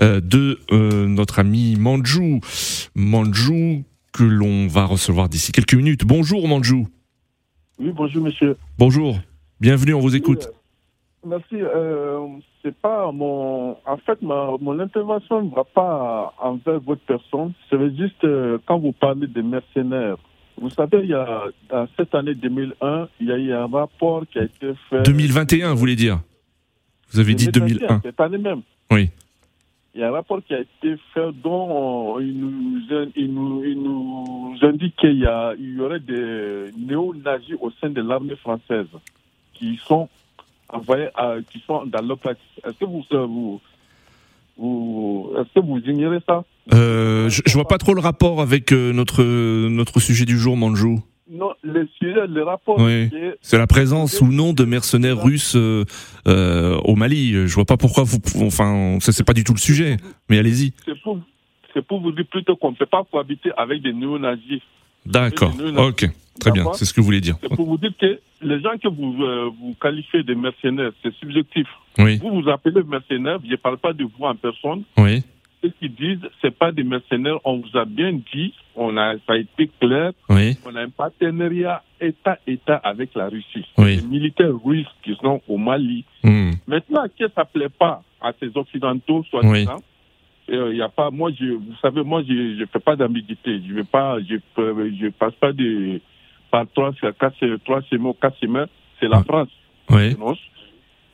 euh, 0.01 0.21
de 0.21 0.59
euh, 0.71 1.07
notre 1.07 1.39
ami 1.39 1.75
Manjou. 1.77 2.39
Manjou 2.95 3.83
que 4.11 4.23
l'on 4.23 4.67
va 4.67 4.85
recevoir 4.85 5.29
d'ici 5.29 5.51
quelques 5.51 5.73
minutes. 5.73 6.05
Bonjour 6.05 6.47
Manjou. 6.47 6.87
Oui, 7.79 7.91
bonjour 7.95 8.23
monsieur. 8.23 8.57
Bonjour, 8.77 9.19
bienvenue, 9.59 9.93
on 9.93 9.99
vous 9.99 10.15
écoute. 10.15 10.49
Oui, 11.23 11.29
merci. 11.29 11.55
Euh, 11.55 12.27
c'est 12.61 12.75
pas 12.75 13.11
mon. 13.11 13.77
En 13.85 13.97
fait, 14.05 14.21
ma, 14.21 14.51
mon 14.59 14.79
intervention 14.79 15.43
ne 15.43 15.49
va 15.49 15.63
pas 15.63 16.33
envers 16.39 16.79
votre 16.79 17.01
personne. 17.01 17.53
C'est 17.69 17.95
juste 17.95 18.23
euh, 18.23 18.57
quand 18.65 18.79
vous 18.79 18.91
parlez 18.91 19.27
des 19.27 19.43
mercenaires. 19.43 20.17
Vous 20.61 20.69
savez, 20.69 20.99
il 21.03 21.09
y 21.09 21.13
a, 21.13 21.43
dans 21.69 21.87
cette 21.95 22.13
année 22.13 22.35
2001, 22.35 23.07
il 23.21 23.27
y 23.27 23.31
a 23.31 23.37
eu 23.37 23.53
un 23.53 23.67
rapport 23.67 24.23
qui 24.29 24.39
a 24.39 24.43
été 24.43 24.73
fait. 24.89 25.03
2021, 25.03 25.71
vous 25.71 25.77
voulez 25.79 25.95
dire? 25.95 26.19
Vous 27.11 27.19
avez 27.19 27.33
2021, 27.33 27.65
dit 27.65 27.73
2001. 27.79 28.01
Cette 28.03 28.19
année 28.19 28.37
même. 28.37 28.61
Oui. 28.91 29.09
Il 29.95 30.01
y 30.01 30.03
a 30.03 30.09
un 30.09 30.11
rapport 30.11 30.39
qui 30.45 30.53
a 30.53 30.59
été 30.59 30.95
fait 31.13 31.31
dont 31.43 32.19
il 32.19 32.37
nous, 32.39 32.79
il 33.15 33.33
nous, 33.33 33.63
il 33.63 33.81
nous 33.81 34.55
indique 34.61 34.95
qu'il 34.97 35.17
y, 35.17 35.25
a- 35.25 35.53
il 35.59 35.75
y 35.77 35.81
aurait 35.81 35.99
des 35.99 36.71
néo-nazis 36.77 37.55
au 37.59 37.71
sein 37.81 37.89
de 37.89 38.01
l'armée 38.01 38.35
française 38.35 38.85
qui 39.53 39.79
sont 39.83 40.07
envoyés, 40.69 41.07
qui 41.51 41.59
sont 41.65 41.85
dans 41.87 42.01
l'opération. 42.05 42.41
Est-ce 42.63 42.77
que 42.77 42.85
vous, 42.85 43.03
euh, 43.13 43.25
vous, 43.25 43.59
vous- 44.57 45.31
est-ce 45.37 45.59
que 45.59 45.65
vous 45.65 45.79
ignorez 45.79 46.19
ça? 46.27 46.43
Euh, 46.73 47.27
je, 47.29 47.41
je 47.45 47.53
vois 47.55 47.67
pas 47.67 47.79
trop 47.79 47.95
le 47.95 48.01
rapport 48.01 48.41
avec 48.41 48.71
euh, 48.71 48.93
notre 48.93 49.23
notre 49.23 49.99
sujet 49.99 50.25
du 50.25 50.37
jour, 50.37 50.55
Manjou. 50.55 51.01
Non, 51.31 51.51
le 51.61 51.87
sujet, 51.99 52.25
le 52.27 52.43
rapport, 52.43 52.79
Oui. 52.79 53.09
c'est- 53.41 53.57
la 53.57 53.67
présence 53.67 54.19
ou 54.21 54.27
non 54.27 54.53
de 54.53 54.65
mercenaires 54.65 55.21
russes 55.21 55.55
euh, 55.55 55.85
euh, 56.27 56.77
au 56.85 56.95
Mali. 56.95 57.33
Je 57.47 57.53
vois 57.53 57.65
pas 57.65 57.77
pourquoi 57.77 58.03
vous. 58.03 58.17
Enfin, 58.41 58.97
ça 58.99 59.11
c'est 59.11 59.23
pas 59.23 59.33
du 59.33 59.43
tout 59.43 59.53
le 59.53 59.59
sujet. 59.59 59.97
Mais 60.29 60.39
allez-y. 60.39 60.73
c'est 60.85 60.99
pour, 61.85 62.01
vous 62.01 62.11
dire 62.11 62.25
plutôt 62.29 62.55
qu'on 62.55 62.71
ne 62.71 62.75
peut 62.75 62.87
pas 62.87 63.03
cohabiter 63.11 63.51
avec 63.57 63.81
des 63.83 63.93
néo-nazis. 63.93 64.61
D'accord. 65.05 65.53
Ok. 65.77 66.09
Très 66.39 66.51
bien. 66.51 66.71
C'est 66.73 66.85
ce 66.85 66.93
que 66.93 67.01
vous 67.01 67.05
voulez 67.05 67.21
dire. 67.21 67.35
C'est 67.41 67.55
pour 67.55 67.65
vous 67.67 67.77
dire 67.77 67.91
que 67.99 68.19
les 68.41 68.61
gens 68.61 68.77
que 68.81 68.87
vous, 68.87 69.21
euh, 69.23 69.49
vous 69.59 69.75
qualifiez 69.79 70.23
de 70.23 70.33
mercenaires, 70.33 70.91
c'est 71.03 71.13
subjectif. 71.15 71.67
Oui. 71.97 72.17
Vous 72.17 72.41
vous 72.41 72.49
appelez 72.49 72.81
mercenaires, 72.83 73.39
je 73.43 73.51
ne 73.51 73.55
parle 73.57 73.77
pas 73.77 73.93
de 73.93 74.03
vous 74.03 74.25
en 74.25 74.35
personne. 74.35 74.83
Oui. 74.97 75.21
Ceux 75.61 75.71
qui 75.79 75.89
disent 75.89 76.21
c'est 76.41 76.57
pas 76.57 76.71
des 76.71 76.83
mercenaires, 76.83 77.37
on 77.43 77.57
vous 77.57 77.77
a 77.77 77.83
bien 77.83 78.13
dit, 78.33 78.53
on 78.81 78.95
a, 78.97 79.13
ça 79.27 79.33
a 79.33 79.37
été 79.37 79.69
clair, 79.79 80.11
Oui. 80.29 80.57
on 80.65 80.73
a 80.75 80.81
un 80.81 80.89
partenariat 80.89 81.83
État-État 81.99 82.77
avec 82.77 83.13
la 83.15 83.27
Russie. 83.27 83.65
Oui. 83.77 83.97
Les 83.97 84.01
militaires 84.03 84.53
russes 84.63 84.87
qui 85.03 85.15
sont 85.21 85.41
au 85.47 85.57
Mali. 85.57 86.05
Hmm. 86.23 86.51
Maintenant, 86.65 87.05
que 87.17 87.25
ça 87.35 87.43
plaît 87.45 87.69
pas 87.69 88.01
à 88.21 88.31
ces 88.39 88.49
Occidentaux, 88.55 89.23
soit 89.29 89.45
Oui. 89.45 89.59
disant, 89.59 89.81
il 90.47 90.77
y 90.77 90.81
a 90.81 90.89
pas, 90.89 91.11
moi, 91.11 91.29
je, 91.37 91.45
vous 91.45 91.75
savez, 91.81 92.03
moi, 92.03 92.23
je, 92.27 92.57
je 92.59 92.65
fais 92.71 92.79
pas 92.79 92.95
d'ambiguïté. 92.95 93.61
Je 93.67 93.81
pas, 93.83 94.17
je, 94.21 94.35
je 94.57 95.09
passe 95.09 95.33
pas 95.35 95.51
de, 95.51 95.99
par 96.49 96.65
trois, 96.73 96.91
quatre, 97.19 97.57
trois 97.65 97.81
semaines, 97.83 98.13
quatre 98.21 98.37
semaines. 98.39 98.67
C'est 98.99 99.07
la 99.07 99.17
Ah. 99.17 99.23
France. 99.23 99.49
Oui. 99.91 100.15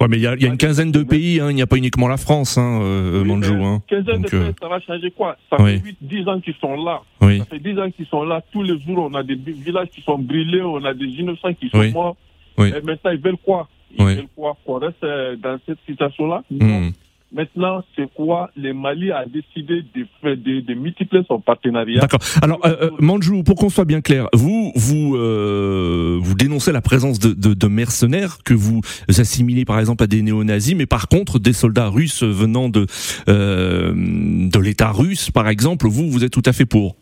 Ouais, 0.02 0.08
mais 0.10 0.18
il 0.18 0.24
y, 0.24 0.28
a- 0.28 0.36
y 0.36 0.46
a 0.46 0.48
une 0.48 0.58
quinzaine 0.58 0.92
de 0.92 1.04
pays. 1.04 1.40
hein. 1.40 1.50
Il 1.52 1.56
n'y 1.56 1.62
a 1.62 1.68
pas 1.68 1.78
uniquement 1.78 2.08
la 2.10 2.18
France, 2.18 2.58
hein, 2.58 2.80
euh, 2.82 3.22
Oui, 3.22 3.28
Manjou. 3.30 3.64
Hein. 3.64 3.82
15 3.88 4.00
ans 4.10 4.18
de 4.18 4.24
Donc, 4.24 4.34
euh, 4.34 4.52
ça 4.62 4.68
va 4.68 4.80
changer 4.82 5.10
quoi? 5.12 5.38
Ça 5.50 5.56
oui. 5.62 5.80
fait 5.80 5.86
8, 5.86 5.98
10 6.02 6.28
ans 6.28 6.40
qu'ils 6.42 6.54
sont 6.56 6.76
là. 6.84 7.02
Oui. 7.22 7.40
Ça 7.40 7.46
fait 7.46 7.60
10 7.60 7.80
ans 7.80 7.90
qu'ils 7.92 8.06
sont 8.08 8.24
là. 8.24 8.44
Tous 8.52 8.62
les 8.62 8.78
jours, 8.82 9.08
on 9.10 9.14
a 9.14 9.24
des 9.24 9.36
villages 9.36 9.88
qui 9.90 10.02
sont 10.02 10.18
brûlés, 10.20 10.62
on 10.62 10.84
a 10.84 10.94
des 10.94 11.06
innocents 11.06 11.54
qui 11.54 11.70
sont 11.70 11.90
morts. 11.92 12.18
Oui. 12.58 12.70
Et 12.70 12.82
maintenant, 12.86 13.12
ils 13.12 13.20
veulent 13.20 13.38
quoi? 13.44 13.68
Ils 13.98 14.04
veulent 14.04 14.28
quoi? 14.36 14.58
Qu'on 14.66 14.80
reste 14.80 15.04
euh, 15.04 15.38
dans 15.38 15.58
cette 15.66 15.80
situation-là? 15.88 16.44
Non. 16.52 16.92
Maintenant, 17.36 17.84
c'est 17.96 18.10
quoi 18.14 18.50
Le 18.56 18.74
Mali 18.74 19.12
a 19.12 19.26
décidé 19.26 19.82
de, 19.94 20.08
faire- 20.22 20.38
de, 20.38 20.62
de 20.62 20.74
multiplier 20.74 21.22
son 21.28 21.42
partenariat? 21.42 22.00
D'accord. 22.00 22.22
Alors, 22.42 22.66
euh, 22.66 22.76
euh, 22.84 22.90
Manjou, 23.00 23.44
pour 23.44 23.56
qu'on 23.58 23.70
soit 23.70 23.84
bien 23.84 24.00
clair, 24.00 24.30
vous 24.34 24.72
vous 24.76 25.18
euh, 25.18 26.18
vous 26.22 26.34
dénoncez 26.36 26.72
la 26.72 26.82
présence 26.82 27.20
de, 27.20 27.34
de, 27.34 27.54
de 27.54 27.68
mercenaires 27.68 28.38
que 28.46 28.54
vous 28.54 28.80
assimilez 29.10 29.66
par 29.66 29.80
exemple 29.80 30.02
à 30.06 30.08
des 30.08 30.22
néo-nazis, 30.22 30.76
mais 30.76 30.86
par 30.86 31.10
contre 31.10 31.38
des 31.38 31.52
soldats 31.52 31.90
russes 31.90 32.24
venant 32.24 32.70
de 32.70 32.86
euh, 33.28 33.94
de 33.94 34.60
l'État 34.60 34.92
russe, 34.94 35.30
par 35.30 35.50
exemple, 35.50 35.88
vous 35.88 36.10
vous 36.10 36.24
êtes 36.24 36.32
tout 36.32 36.44
à 36.46 36.54
fait 36.54 36.66
pour. 36.66 36.96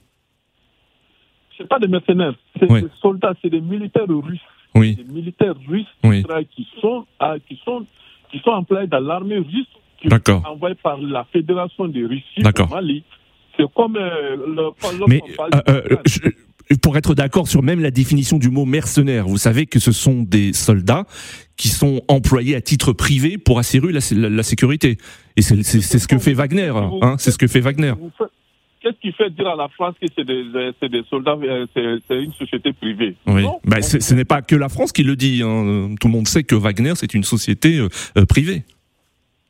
C'est 1.58 1.68
pas 1.68 1.78
des 1.78 1.88
mercenaires, 1.88 2.34
c'est 2.60 2.72
Oui. 2.72 2.82
des 2.82 2.90
soldats, 3.02 3.34
c'est 3.42 3.50
des 3.52 3.62
militaires 3.62 4.08
russes. 4.08 4.40
Oui. 4.74 4.96
Des 4.96 5.04
militaires 5.04 5.54
russes 5.70 5.86
Oui. 6.04 6.24
qui 6.56 6.68
sont, 6.82 7.06
ah, 7.20 7.36
qui 7.48 7.60
sont, 7.64 7.86
qui 8.32 8.40
sont 8.40 8.50
employés 8.50 8.88
dans 8.88 9.00
l'armée 9.00 9.38
russe, 9.38 9.68
envoyés 10.46 10.76
par 10.82 10.98
la 11.00 11.26
Fédération 11.32 11.88
de 11.88 12.06
Russie 12.06 12.42
au 12.62 12.68
Mali. 12.68 13.04
C'est 13.58 13.72
comme 13.74 13.96
euh, 13.98 14.36
le, 14.36 15.06
Mais 15.08 15.22
euh, 15.70 15.82
euh, 15.90 16.76
pour 16.82 16.98
être 16.98 17.14
d'accord 17.14 17.48
sur 17.48 17.62
même 17.62 17.82
la 17.82 17.92
définition 17.92 18.40
du 18.40 18.50
mot 18.50 18.66
mercenaire, 18.66 19.28
vous 19.28 19.38
savez 19.38 19.66
que 19.68 19.78
ce 19.80 19.92
sont 19.92 20.24
des 20.24 20.54
soldats 20.54 21.06
qui 21.56 21.68
sont 21.68 22.02
employés 22.08 22.56
à 22.56 22.62
titre 22.62 22.94
privé 22.94 23.38
pour 23.38 23.60
assurer 23.60 23.92
la, 23.92 24.00
la- 24.16 24.30
la 24.30 24.44
sécurité. 24.44 24.98
Et 25.38 25.42
c'est 25.44 25.62
ce 25.64 26.08
que 26.08 26.18
fait 26.18 26.34
Wagner. 26.34 26.72
Hein, 27.02 27.16
c'est 27.20 27.30
ce 27.32 27.38
que 27.38 27.48
fait 27.48 27.60
Wagner. 27.60 27.94
Qu'est-ce 28.82 29.00
qui 29.00 29.14
fait 29.14 29.30
dire 29.30 29.48
à 29.48 29.56
la 29.56 29.70
France 29.70 29.96
que 30.02 30.08
c'est 30.14 30.26
des, 30.26 31.04
soldats, 31.10 31.38
euh, 31.42 31.66
c'est 32.08 32.22
une 32.22 32.34
société 32.34 32.74
privée? 32.74 33.16
Oui, 33.28 33.44
Non. 33.44 33.60
bah, 33.64 33.82
c'est- 33.82 34.02
ce 34.02 34.14
n'est 34.14 34.26
pas 34.26 34.42
que 34.42 34.56
la 34.58 34.68
France 34.68 34.92
qui 34.92 35.04
le 35.04 35.16
dit. 35.16 35.42
hein. 35.42 35.96
Tout 36.02 36.08
le 36.08 36.12
monde 36.14 36.28
sait 36.28 36.44
que 36.44 36.56
Wagner, 36.56 36.92
c'est 36.96 37.14
une 37.14 37.24
société 37.24 37.78
euh, 37.80 38.26
privée. 38.26 38.64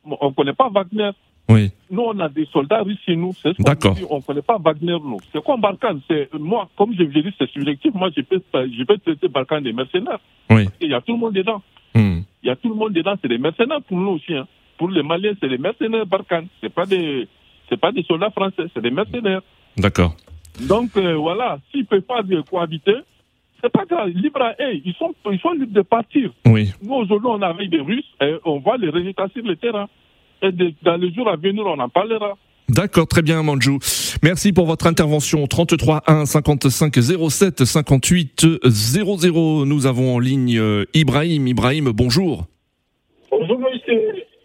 On 0.04 0.28
ne 0.30 0.34
connaît 0.34 0.52
pas 0.52 0.68
Wagner. 0.68 1.10
Oui, 1.48 1.70
Nous, 1.90 2.00
on 2.00 2.18
a 2.20 2.28
des 2.30 2.46
soldats 2.46 2.82
russes 2.82 2.98
chez 3.04 3.16
nous. 3.16 3.32
C'est 3.42 3.54
ce 3.54 3.62
D'accord. 3.62 3.94
On 4.08 4.16
ne 4.16 4.22
connaît 4.22 4.40
pas 4.42 4.56
Wagner, 4.58 4.92
nous. 5.02 5.18
C'est 5.30 5.44
comme 5.44 5.60
Barkhane? 5.60 6.00
C'est, 6.08 6.32
moi, 6.34 6.68
comme 6.76 6.94
je 6.98 7.02
vous 7.04 7.18
ai 7.18 7.22
dit, 7.22 7.34
c'est 7.38 7.50
subjectif. 7.50 7.92
Moi, 7.92 8.08
je 8.16 8.22
peux, 8.22 8.42
je 8.54 8.84
peux 8.84 8.96
traiter 8.98 9.28
Barkhane 9.28 9.62
des 9.64 9.72
mercenaires. 9.74 10.20
oui. 10.50 10.66
Il 10.80 10.90
y 10.90 10.94
a 10.94 11.02
tout 11.02 11.12
le 11.12 11.18
monde 11.18 11.34
dedans. 11.34 11.60
Hmm. 11.94 12.20
Il 12.42 12.46
y 12.46 12.50
a 12.50 12.56
tout 12.56 12.70
le 12.70 12.74
monde 12.74 12.92
dedans. 12.94 13.14
C'est 13.20 13.28
des 13.28 13.36
mercenaires 13.38 13.82
pour 13.82 13.98
nous 13.98 14.12
aussi. 14.12 14.34
hein. 14.34 14.46
Pour 14.78 14.88
les 14.88 15.02
Maliens, 15.02 15.34
c'est 15.40 15.48
des 15.48 15.58
mercenaires 15.58 16.06
Barkhane. 16.06 16.46
C'est 16.62 16.72
pas 16.72 16.86
des, 16.86 17.28
c'est 17.68 17.78
pas 17.78 17.92
des 17.92 18.02
soldats 18.04 18.30
français. 18.30 18.64
C'est 18.74 18.80
des 18.82 18.90
mercenaires. 18.90 19.42
D'accord. 19.76 20.14
Donc, 20.66 20.96
euh, 20.96 21.14
voilà. 21.14 21.58
S'ils 21.70 21.80
ne 21.82 21.86
peuvent 21.86 22.00
pas 22.02 22.22
cohabiter, 22.50 22.96
c'est 23.64 23.72
pas 23.72 23.84
grave. 23.86 24.08
Libre 24.10 24.42
à 24.42 24.52
eux. 24.60 24.74
Ils 24.84 24.94
sont, 24.98 25.14
ils 25.32 25.38
sont 25.40 25.52
libres 25.52 25.72
de 25.72 25.82
partir. 25.82 26.30
Oui. 26.46 26.70
Nous, 26.82 26.94
aujourd'hui, 26.94 27.28
on 27.30 27.40
avec 27.42 27.70
des 27.70 27.80
Russes 27.80 28.04
et 28.20 28.34
on 28.44 28.60
voit 28.60 28.76
les 28.76 28.90
résultats 28.90 29.28
sur 29.34 29.42
le 29.44 29.56
terrain. 29.56 29.88
Et 30.42 30.52
de- 30.52 30.74
dans 30.82 30.96
les 30.96 31.12
jours 31.14 31.28
à 31.28 31.36
venir, 31.36 31.64
on 31.66 31.78
en 31.78 31.88
parlera. 31.88 32.36
D'accord, 32.68 33.06
très 33.06 33.22
bien, 33.22 33.42
Manjou. 33.42 33.78
Merci 34.22 34.52
pour 34.52 34.66
votre 34.66 34.86
intervention. 34.86 35.46
33 35.46 36.02
1 36.06 36.26
55 36.26 36.94
07 37.30 37.64
58 37.64 38.46
00. 38.66 39.64
Nous 39.66 39.86
avons 39.86 40.14
en 40.16 40.18
ligne 40.18 40.58
euh, 40.58 40.84
Ibrahim. 40.94 41.46
Ibrahim, 41.46 41.90
bonjour. 41.94 42.46
Bonjour 43.30 43.58
monsieur. 43.58 44.00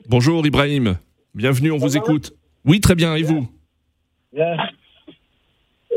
Bonjour, 0.10 0.46
Ibrahim. 0.46 0.98
Bienvenue, 1.36 1.72
on 1.72 1.78
vous 1.78 1.90
Ça 1.90 2.00
écoute. 2.00 2.34
Oui, 2.66 2.80
très 2.82 2.96
bien. 2.96 3.16
Et 3.16 3.24
vous? 3.24 3.48
Bien. 4.34 4.58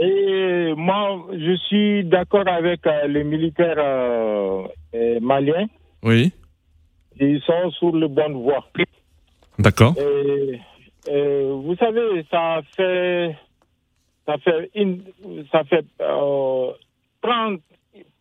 Et 0.02 0.75
moi, 0.76 1.26
je 1.32 1.54
suis 1.68 2.04
d'accord 2.04 2.49
avec 2.49 2.85
euh, 2.88 3.06
les 3.06 3.23
militaires 3.23 3.76
euh, 3.78 4.64
euh, 4.94 5.21
maliens. 5.21 5.66
Oui. 6.02 6.32
Ils 7.21 7.40
sont 7.42 7.71
sur 7.71 7.92
le 7.92 8.09
bonne 8.09 8.32
voie. 8.32 8.66
D'accord. 9.61 9.94
Euh, 11.09 11.52
vous 11.52 11.76
savez, 11.76 12.25
ça 12.32 12.62
fait, 12.76 13.37
ça 14.26 14.38
fait, 14.38 14.71
une, 14.75 15.04
ça 15.52 15.62
fait 15.64 15.85
euh, 16.00 16.73
30, 17.23 17.61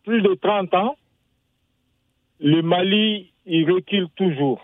plus 0.04 0.22
de 0.22 0.34
30 0.34 0.74
ans, 0.74 0.96
le 2.38 2.62
Mali, 2.62 3.32
il 3.44 3.68
recule 3.68 4.08
toujours. 4.14 4.62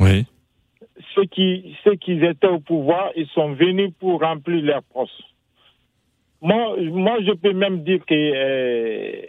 Oui. 0.00 0.24
Ceux 1.14 1.24
qui, 1.24 1.76
ceux 1.84 1.96
qui 1.96 2.12
étaient 2.12 2.46
au 2.46 2.60
pouvoir, 2.60 3.10
ils 3.14 3.26
sont 3.28 3.52
venus 3.52 3.92
pour 3.98 4.20
remplir 4.22 4.64
leur 4.64 4.82
poste. 4.84 5.12
Moi, 6.42 6.76
moi, 6.92 7.18
je 7.20 7.32
peux 7.32 7.52
même 7.52 7.82
dire 7.82 8.00
que 8.06 8.14
euh, 8.14 9.22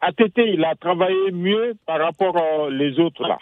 ATT, 0.00 0.38
il 0.38 0.64
a 0.64 0.74
travaillé 0.74 1.30
mieux 1.32 1.74
par 1.86 2.00
rapport 2.00 2.34
aux 2.34 3.00
autres 3.00 3.26
là. 3.26 3.38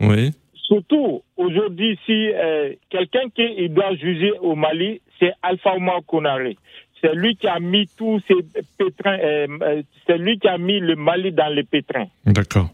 Oui. 0.00 0.32
Surtout, 0.54 1.22
aujourd'hui, 1.36 1.98
si 2.06 2.30
euh, 2.32 2.72
quelqu'un 2.88 3.28
qui 3.34 3.68
doit 3.68 3.94
juger 3.96 4.32
au 4.40 4.54
Mali, 4.54 5.00
c'est 5.18 5.32
Alpha 5.42 5.74
Omar 5.74 6.00
Konaré. 6.06 6.56
C'est 7.00 7.14
lui 7.14 7.36
qui 7.36 7.46
a 7.46 7.60
mis 7.60 7.86
tous 7.98 8.20
ces 8.26 8.36
pétrins, 8.78 9.18
euh, 9.18 9.46
euh, 9.62 9.82
c'est 10.06 10.16
lui 10.16 10.38
qui 10.38 10.48
a 10.48 10.56
mis 10.56 10.80
le 10.80 10.96
Mali 10.96 11.32
dans 11.32 11.52
les 11.52 11.64
pétrins. 11.64 12.06
D'accord. 12.24 12.68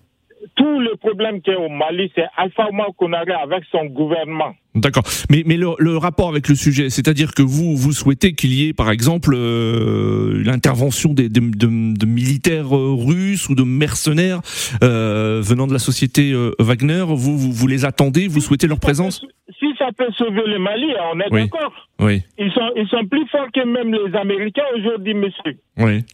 Tout 0.57 0.81
le 0.81 0.97
problème 0.97 1.43
qu'il 1.43 1.53
y 1.53 1.57
a 1.57 1.61
au 1.61 1.69
Mali, 1.69 2.11
c'est 2.15 2.25
Alpha 2.37 2.69
Omar 2.69 2.89
Konaré 2.97 3.33
avec 3.33 3.63
son 3.71 3.85
gouvernement. 3.87 4.55
D'accord. 4.75 5.03
Mais, 5.31 5.43
mais 5.45 5.57
le, 5.57 5.69
le 5.79 5.97
rapport 5.97 6.29
avec 6.29 6.49
le 6.49 6.55
sujet, 6.55 6.89
c'est-à-dire 6.91 7.33
que 7.35 7.43
vous, 7.43 7.77
vous 7.77 7.93
souhaitez 7.93 8.33
qu'il 8.35 8.53
y 8.55 8.69
ait, 8.69 8.73
par 8.73 8.91
exemple, 8.91 9.35
euh, 9.35 10.43
l'intervention 10.45 11.13
de, 11.13 11.25
de- 11.29 11.95
de 11.99 12.07
militaires 12.07 12.75
euh, 12.75 12.95
russes 12.95 13.49
ou 13.49 13.55
de 13.55 13.65
mercenaires 13.65 14.41
euh, 14.83 15.41
venant 15.43 15.67
de 15.67 15.73
la 15.73 15.79
société 15.79 16.33
euh, 16.33 16.53
Wagner. 16.59 17.05
Vous, 17.07 17.37
vous, 17.37 17.53
vous 17.53 17.67
les 17.67 17.85
attendez? 17.85 18.29
Vous 18.29 18.41
souhaitez 18.41 18.67
leur 18.67 18.81
présence? 18.81 19.25
Si 19.59 19.67
ça 19.79 19.89
peut 19.97 20.11
sauver 20.17 20.43
le 20.47 20.59
Mali, 20.59 20.87
on 21.13 21.21
est 21.21 21.25
Oui. 21.33 21.43
d'accord. 21.43 21.89
Oui. 21.99 22.23
Ils 22.39 22.51
sont, 22.53 22.71
ils 22.77 22.89
sont 22.89 23.05
plus 23.07 23.27
forts 23.29 23.49
que 23.53 23.65
même 23.67 23.93
les 23.93 24.17
Américains 24.17 24.63
aujourd'hui, 24.79 25.15
monsieur. 25.15 25.59
Oui. 25.79 26.05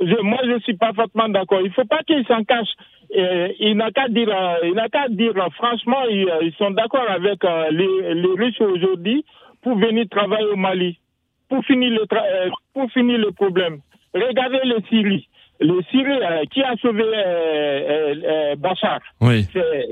Je- 0.00 0.22
moi, 0.22 0.38
je 0.44 0.58
suis 0.60 0.74
parfaitement 0.76 1.28
d'accord. 1.28 1.60
Il 1.60 1.68
ne 1.68 1.72
faut 1.72 1.84
pas 1.84 2.02
qu'ils 2.06 2.24
s'en 2.26 2.42
cachent. 2.44 2.74
Euh, 3.16 3.48
il 3.58 3.76
n'a 3.76 3.90
qu'à 3.90 4.08
dire, 4.08 4.28
euh, 4.30 4.66
il 4.68 4.74
n'a 4.74 4.88
qu'à 4.88 5.08
dire 5.08 5.32
euh, 5.36 5.50
franchement, 5.56 6.02
ils, 6.08 6.28
ils 6.42 6.54
sont 6.54 6.70
d'accord 6.70 7.08
avec 7.10 7.40
les, 7.70 8.14
les 8.14 8.34
Russes 8.38 8.60
aujourd'hui 8.60 9.24
pour 9.62 9.76
venir 9.76 10.04
travailler 10.10 10.46
au 10.46 10.56
Mali, 10.56 10.98
pour 11.48 11.64
finir 11.64 11.90
le, 11.90 12.04
tra- 12.06 12.50
pour 12.72 12.90
finir 12.92 13.18
le 13.18 13.32
problème. 13.32 13.78
Regardez 14.14 14.60
les 14.64 14.80
Syrie. 14.88 15.26
Les 15.62 15.82
Syriens, 15.90 16.20
euh, 16.22 16.44
qui 16.50 16.62
a 16.62 16.74
sauvé 16.76 17.02
euh, 17.02 17.14
euh, 17.14 18.14
euh, 18.24 18.56
Bachar? 18.56 19.00
Oui. 19.20 19.44
C'est- 19.52 19.88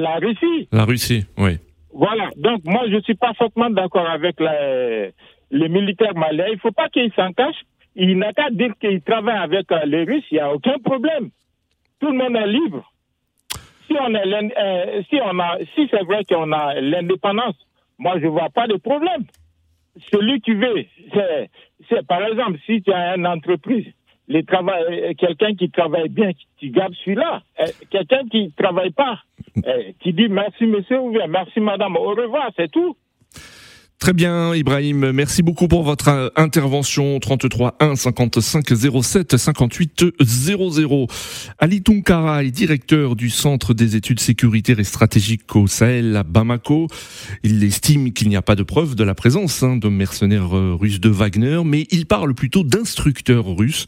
la 0.00 0.14
Russie. 0.16 0.68
La 0.72 0.84
Russie. 0.84 1.24
Oui. 1.38 1.52
Voilà. 1.92 2.30
Donc, 2.36 2.60
moi, 2.64 2.82
je 2.90 3.00
suis 3.00 3.14
parfaitement 3.14 3.70
d'accord 3.70 4.08
avec 4.08 4.38
la- 4.40 5.06
les 5.50 5.68
militaires 5.68 6.14
maliens, 6.14 6.46
il 6.48 6.54
ne 6.54 6.58
faut 6.58 6.72
pas 6.72 6.88
qu'ils 6.88 7.12
s'en 7.14 7.32
cachent. 7.32 7.62
Il 7.98 8.18
n'a 8.18 8.32
qu'à 8.34 8.50
dire 8.50 8.72
qu'il 8.78 9.00
travaille 9.00 9.38
avec 9.38 9.72
euh, 9.72 9.86
les 9.86 10.04
Russes, 10.04 10.26
il 10.30 10.34
n'y 10.34 10.40
a 10.40 10.52
aucun 10.52 10.78
problème. 10.84 11.30
Tout 11.98 12.08
le 12.08 12.18
monde 12.18 12.36
est 12.36 12.46
libre. 12.46 12.92
Si 13.86 13.94
on 13.98 14.14
euh, 14.14 15.02
si 15.08 15.18
a 15.18 15.58
si 15.74 15.88
c'est 15.90 16.02
vrai 16.04 16.22
qu'on 16.24 16.52
a 16.52 16.78
l'indépendance, 16.80 17.56
moi 17.98 18.18
je 18.20 18.26
vois 18.26 18.50
pas 18.50 18.66
de 18.66 18.74
problème. 18.76 19.24
Celui 20.12 20.42
qui 20.42 20.52
veut, 20.52 20.84
c'est 21.88 22.06
par 22.06 22.22
exemple 22.22 22.58
si 22.66 22.82
tu 22.82 22.92
as 22.92 23.16
une 23.16 23.26
entreprise, 23.26 23.86
euh, 24.28 25.14
quelqu'un 25.16 25.54
qui 25.54 25.70
travaille 25.70 26.10
bien, 26.10 26.32
tu 26.58 26.68
gardes 26.68 26.92
celui-là. 27.02 27.42
Quelqu'un 27.88 28.26
qui 28.30 28.44
ne 28.44 28.50
travaille 28.50 28.90
pas, 28.90 29.20
qui 30.00 30.12
dit 30.12 30.28
merci 30.28 30.66
monsieur 30.66 31.00
ou 31.00 31.12
bien 31.12 31.28
merci 31.28 31.60
madame, 31.60 31.96
au 31.96 32.10
revoir, 32.10 32.50
c'est 32.56 32.70
tout. 32.70 32.94
Très 34.06 34.12
bien, 34.12 34.54
Ibrahim. 34.54 35.10
Merci 35.10 35.42
beaucoup 35.42 35.66
pour 35.66 35.82
votre 35.82 36.06
euh, 36.10 36.28
intervention. 36.36 37.18
33 37.18 37.74
1 37.80 37.96
55 37.96 38.64
07 39.02 39.36
58 39.36 40.04
00. 40.20 41.08
Ali 41.58 41.82
Tunkara 41.82 42.44
est 42.44 42.52
directeur 42.52 43.16
du 43.16 43.30
Centre 43.30 43.74
des 43.74 43.96
études 43.96 44.20
sécuritaires 44.20 44.78
et 44.78 44.84
stratégiques 44.84 45.56
au 45.56 45.66
Sahel 45.66 46.14
à 46.14 46.22
Bamako. 46.22 46.86
Il 47.42 47.64
estime 47.64 48.12
qu'il 48.12 48.28
n'y 48.28 48.36
a 48.36 48.42
pas 48.42 48.54
de 48.54 48.62
preuve 48.62 48.94
de 48.94 49.02
la 49.02 49.16
présence 49.16 49.64
hein, 49.64 49.76
de 49.76 49.88
mercenaires 49.88 50.56
euh, 50.56 50.76
russes 50.80 51.00
de 51.00 51.08
Wagner, 51.08 51.62
mais 51.64 51.88
il 51.90 52.06
parle 52.06 52.32
plutôt 52.32 52.62
d'instructeurs 52.62 53.56
russes. 53.56 53.86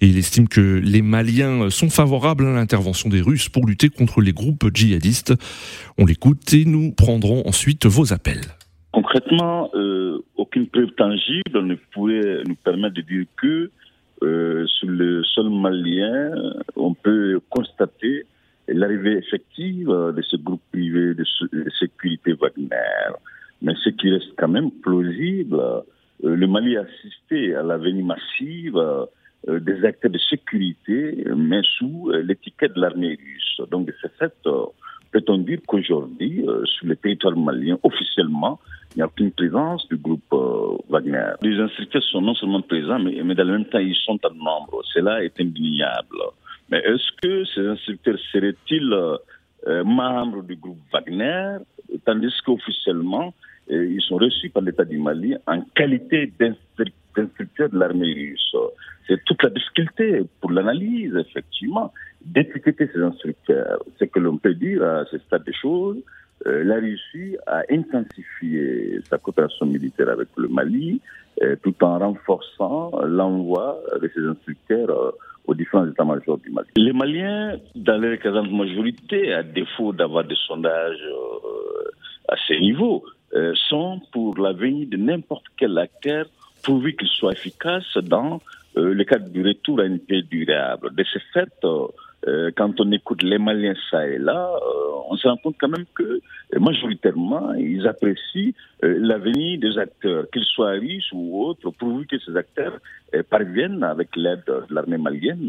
Et 0.00 0.08
il 0.08 0.18
estime 0.18 0.48
que 0.48 0.80
les 0.82 1.02
Maliens 1.02 1.70
sont 1.70 1.88
favorables 1.88 2.46
à 2.46 2.52
l'intervention 2.52 3.08
des 3.08 3.20
Russes 3.20 3.48
pour 3.48 3.64
lutter 3.64 3.90
contre 3.90 4.22
les 4.22 4.32
groupes 4.32 4.68
djihadistes. 4.74 5.34
On 5.98 6.04
l'écoute 6.04 6.52
et 6.52 6.64
nous 6.64 6.90
prendrons 6.90 7.46
ensuite 7.46 7.86
vos 7.86 8.12
appels. 8.12 8.56
Concrètement, 8.92 9.70
euh, 9.74 10.18
aucune 10.36 10.66
preuve 10.66 10.90
tangible 10.90 11.62
ne 11.62 11.76
pourrait 11.92 12.42
nous 12.46 12.56
permettre 12.56 12.94
de 12.94 13.00
dire 13.00 13.24
que 13.40 13.70
euh, 14.22 14.66
sur 14.66 14.88
le 14.88 15.24
sol 15.24 15.50
malien, 15.50 16.30
on 16.76 16.94
peut 16.94 17.40
constater 17.48 18.26
l'arrivée 18.68 19.16
effective 19.16 19.88
de 19.88 20.22
ce 20.22 20.36
groupe 20.36 20.60
privé 20.70 21.14
de 21.14 21.24
sécurité 21.80 22.34
Wagner. 22.34 22.68
Mais 23.62 23.74
ce 23.82 23.90
qui 23.90 24.10
reste 24.10 24.32
quand 24.36 24.48
même 24.48 24.70
plausible, 24.70 25.56
euh, 25.58 25.80
le 26.22 26.46
Mali 26.46 26.76
a 26.76 26.82
assisté 26.82 27.54
à 27.54 27.62
la 27.62 27.78
venue 27.78 28.04
massive 28.04 28.76
euh, 28.76 29.06
des 29.58 29.84
acteurs 29.84 30.10
de 30.10 30.18
sécurité, 30.18 31.24
mais 31.34 31.62
sous 31.78 32.12
l'étiquette 32.22 32.74
de 32.74 32.80
l'armée 32.80 33.18
russe. 33.18 33.60
Donc, 33.70 33.86
de 33.86 33.94
ce 34.00 34.06
fait, 34.18 34.34
peut-on 35.10 35.38
dire 35.38 35.58
qu'aujourd'hui, 35.66 36.44
sur 36.64 36.86
le 36.86 36.94
territoire 36.94 37.36
malien, 37.36 37.76
officiellement, 37.82 38.60
il 38.94 38.98
n'y 38.98 39.02
a 39.02 39.06
aucune 39.06 39.32
présence 39.32 39.88
du 39.88 39.96
groupe 39.96 40.32
euh, 40.32 40.76
Wagner. 40.88 41.32
Les 41.42 41.58
instructeurs 41.58 42.02
sont 42.02 42.20
non 42.20 42.34
seulement 42.34 42.60
présents, 42.60 42.98
mais, 42.98 43.20
mais, 43.24 43.34
dans 43.34 43.44
le 43.44 43.52
même 43.52 43.64
temps, 43.64 43.78
ils 43.78 43.96
sont 43.96 44.18
en 44.24 44.34
nombre. 44.34 44.82
Cela 44.92 45.24
est 45.24 45.40
indéniable. 45.40 46.18
Mais 46.70 46.78
est-ce 46.78 47.10
que 47.20 47.44
ces 47.46 47.66
instructeurs 47.66 48.18
seraient-ils 48.32 48.92
euh, 48.92 49.84
membres 49.84 50.42
du 50.42 50.56
groupe 50.56 50.78
Wagner, 50.92 51.58
tandis 52.04 52.32
qu'officiellement, 52.44 53.32
euh, 53.70 53.86
ils 53.86 54.02
sont 54.02 54.16
reçus 54.16 54.50
par 54.50 54.62
l'État 54.62 54.84
du 54.84 54.98
Mali 54.98 55.36
en 55.46 55.62
qualité 55.74 56.32
d'instructeurs 56.38 57.70
de 57.70 57.78
l'armée 57.78 58.12
russe 58.12 58.56
C'est 59.06 59.24
toute 59.24 59.42
la 59.42 59.50
difficulté 59.50 60.22
pour 60.40 60.50
l'analyse, 60.50 61.14
effectivement, 61.16 61.92
d'étiqueter 62.24 62.90
ces 62.92 63.00
instructeurs. 63.00 63.78
Ce 63.98 64.04
que 64.04 64.18
l'on 64.18 64.36
peut 64.36 64.54
dire 64.54 64.82
à 64.82 65.04
ce 65.10 65.18
stade 65.18 65.44
des 65.44 65.54
choses, 65.54 65.98
euh, 66.46 66.64
la 66.64 66.76
Russie 66.76 67.36
a 67.46 67.62
intensifié 67.70 69.00
sa 69.08 69.18
coopération 69.18 69.66
militaire 69.66 70.08
avec 70.08 70.28
le 70.36 70.48
Mali 70.48 71.00
euh, 71.42 71.56
tout 71.62 71.74
en 71.82 71.98
renforçant 71.98 72.90
l'envoi 73.04 73.80
de 74.00 74.10
ses 74.14 74.20
instructeurs 74.26 74.90
euh, 74.90 75.10
aux 75.46 75.54
différents 75.54 75.86
états-majors 75.88 76.38
du 76.38 76.50
Mali. 76.50 76.68
Les 76.76 76.92
Maliens, 76.92 77.58
dans 77.74 77.98
leur 77.98 78.12
écrasante 78.12 78.50
majorité, 78.50 79.32
à 79.32 79.42
défaut 79.42 79.92
d'avoir 79.92 80.24
des 80.24 80.36
sondages 80.46 81.04
à 82.28 82.36
ces 82.46 82.58
niveaux, 82.60 83.04
sont 83.68 84.00
pour 84.12 84.38
la 84.38 84.52
venue 84.52 84.86
de 84.86 84.96
n'importe 84.96 85.46
quel 85.56 85.76
acteur 85.78 86.26
pourvu 86.62 86.94
qu'il 86.94 87.08
soit 87.08 87.32
efficace 87.32 87.96
dans 87.96 88.40
le 88.76 89.02
cadre 89.04 89.28
du 89.30 89.42
retour 89.42 89.80
à 89.80 89.84
une 89.84 89.98
paix 89.98 90.22
durable. 90.22 90.94
De 90.94 91.02
ce 91.02 91.18
fait, 91.32 91.66
euh, 92.28 92.50
quand 92.56 92.80
on 92.80 92.92
écoute 92.92 93.22
les 93.22 93.38
Maliens 93.38 93.74
ça 93.90 94.06
et 94.06 94.18
là, 94.18 94.52
euh, 94.54 94.92
on 95.10 95.16
se 95.16 95.26
rend 95.26 95.36
compte 95.38 95.56
quand 95.58 95.68
même 95.68 95.86
que 95.94 96.02
euh, 96.02 96.60
majoritairement, 96.60 97.52
ils 97.54 97.86
apprécient 97.86 98.52
l'avenir 98.82 99.60
des 99.60 99.78
acteurs, 99.78 100.28
qu'ils 100.30 100.44
soient 100.44 100.72
riches 100.72 101.10
ou 101.12 101.44
autres, 101.44 101.70
pourvu 101.70 102.06
que 102.06 102.18
ces 102.18 102.36
acteurs 102.36 102.78
parviennent, 103.30 103.84
avec 103.84 104.16
l'aide 104.16 104.42
de 104.46 104.74
l'armée 104.74 104.98
malienne, 104.98 105.48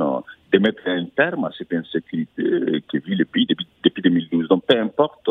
de 0.52 0.60
mettre 0.60 0.84
un 0.86 1.06
terme 1.06 1.46
à 1.46 1.52
cette 1.58 1.74
insécurité 1.74 2.84
qui 2.92 3.00
vit 3.00 3.16
le 3.16 3.26
pays 3.26 3.48
depuis, 3.48 3.66
depuis 3.84 4.04
2012. 4.04 4.50
Donc 4.50 4.66
peu 4.68 4.78
importe 4.78 5.28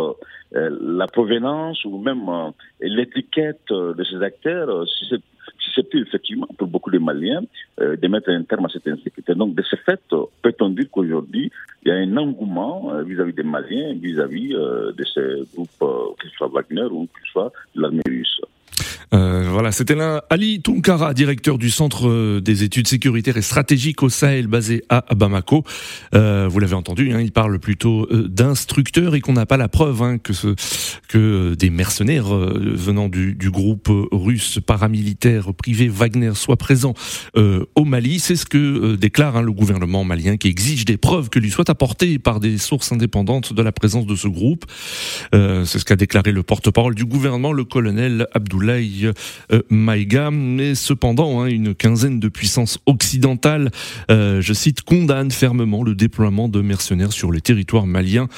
la 0.50 1.06
provenance 1.06 1.84
ou 1.84 1.98
même 1.98 2.28
l'étiquette 2.80 3.68
de 3.70 4.02
ces 4.02 4.20
acteurs, 4.20 4.88
si 4.88 5.06
c'est 5.08 5.22
susceptible 5.58 6.06
effectivement 6.06 6.48
pour 6.58 6.68
beaucoup 6.68 6.90
de 6.90 6.98
Maliens 6.98 7.42
euh, 7.80 7.96
de 7.96 8.08
mettre 8.08 8.30
un 8.30 8.42
terme 8.42 8.66
à 8.66 8.68
cette 8.68 8.86
insécurité. 8.86 9.34
Donc 9.34 9.54
de 9.54 9.62
ce 9.62 9.76
fait, 9.76 10.00
peut-on 10.42 10.70
dire 10.70 10.86
qu'aujourd'hui, 10.90 11.50
il 11.84 11.88
y 11.88 11.92
a 11.92 11.96
un 11.96 12.16
engouement 12.16 12.92
euh, 12.92 13.02
vis-à-vis 13.02 13.32
des 13.32 13.42
Maliens, 13.42 13.94
vis-à-vis 13.94 14.54
euh, 14.54 14.92
de 14.92 15.04
ces 15.04 15.42
groupes, 15.54 16.16
qu'ils 16.20 16.30
soient 16.30 16.48
Wagner 16.48 16.84
ou 16.90 17.06
qu'ils 17.06 17.30
soient 17.32 17.52
l'armée 17.74 18.02
russe? 18.06 18.40
Euh, 19.12 19.48
voilà, 19.50 19.72
c'était 19.72 19.96
Ali 20.30 20.62
Tunkara, 20.62 21.12
directeur 21.12 21.58
du 21.58 21.70
Centre 21.70 22.08
euh, 22.08 22.40
des 22.40 22.62
études 22.62 22.88
sécuritaires 22.88 23.36
et 23.36 23.42
stratégiques 23.42 24.02
au 24.02 24.08
Sahel, 24.08 24.46
basé 24.46 24.84
à 24.88 25.04
Bamako. 25.14 25.64
Euh, 26.14 26.48
vous 26.50 26.58
l'avez 26.58 26.74
entendu, 26.74 27.12
hein, 27.12 27.20
il 27.20 27.32
parle 27.32 27.58
plutôt 27.58 28.06
d'instructeurs 28.10 29.14
et 29.14 29.20
qu'on 29.20 29.34
n'a 29.34 29.46
pas 29.46 29.56
la 29.56 29.68
preuve 29.68 30.02
hein, 30.02 30.16
que, 30.18 31.54
des 31.54 31.70
mercenaires 31.70 32.34
venant 32.34 33.08
du, 33.08 33.34
du, 33.34 33.50
groupe 33.50 33.90
russe 34.12 34.58
paramilitaire 34.64 35.52
privé 35.52 35.88
Wagner 35.88 36.32
soient 36.34 36.56
présents 36.56 36.94
au 37.34 37.84
Mali. 37.84 38.18
C'est 38.18 38.36
ce 38.36 38.46
que 38.46 38.96
déclare 38.96 39.36
hein, 39.36 39.42
le 39.42 39.52
gouvernement 39.52 40.04
malien 40.04 40.36
qui 40.36 40.48
exige 40.48 40.84
des 40.84 40.96
preuves 40.96 41.28
que 41.28 41.38
lui 41.38 41.50
soient 41.50 41.70
apportées 41.70 42.18
par 42.18 42.40
des 42.40 42.56
sources 42.56 42.92
indépendantes 42.92 43.52
de 43.52 43.62
la 43.62 43.72
présence 43.72 44.06
de 44.06 44.16
ce 44.16 44.28
groupe. 44.28 44.64
C'est 45.32 45.78
ce 45.78 45.84
qu'a 45.84 45.96
déclaré 45.96 46.32
le 46.32 46.42
porte-parole 46.42 46.94
du 46.94 47.04
gouvernement, 47.04 47.52
le 47.52 47.64
colonel 47.64 48.26
Abdoulaye 48.32 49.01
euh, 49.04 49.62
Maïga, 49.70 50.30
mais 50.30 50.74
cependant 50.74 51.40
hein, 51.40 51.46
une 51.46 51.74
quinzaine 51.74 52.20
de 52.20 52.28
puissances 52.28 52.78
occidentales, 52.86 53.70
euh, 54.10 54.40
je 54.40 54.52
cite, 54.52 54.82
condamnent 54.82 55.30
fermement 55.30 55.82
le 55.82 55.94
déploiement 55.94 56.48
de 56.48 56.60
mercenaires 56.60 57.12
sur 57.12 57.30
le 57.30 57.40
territoire 57.40 57.86
malien, 57.86 58.28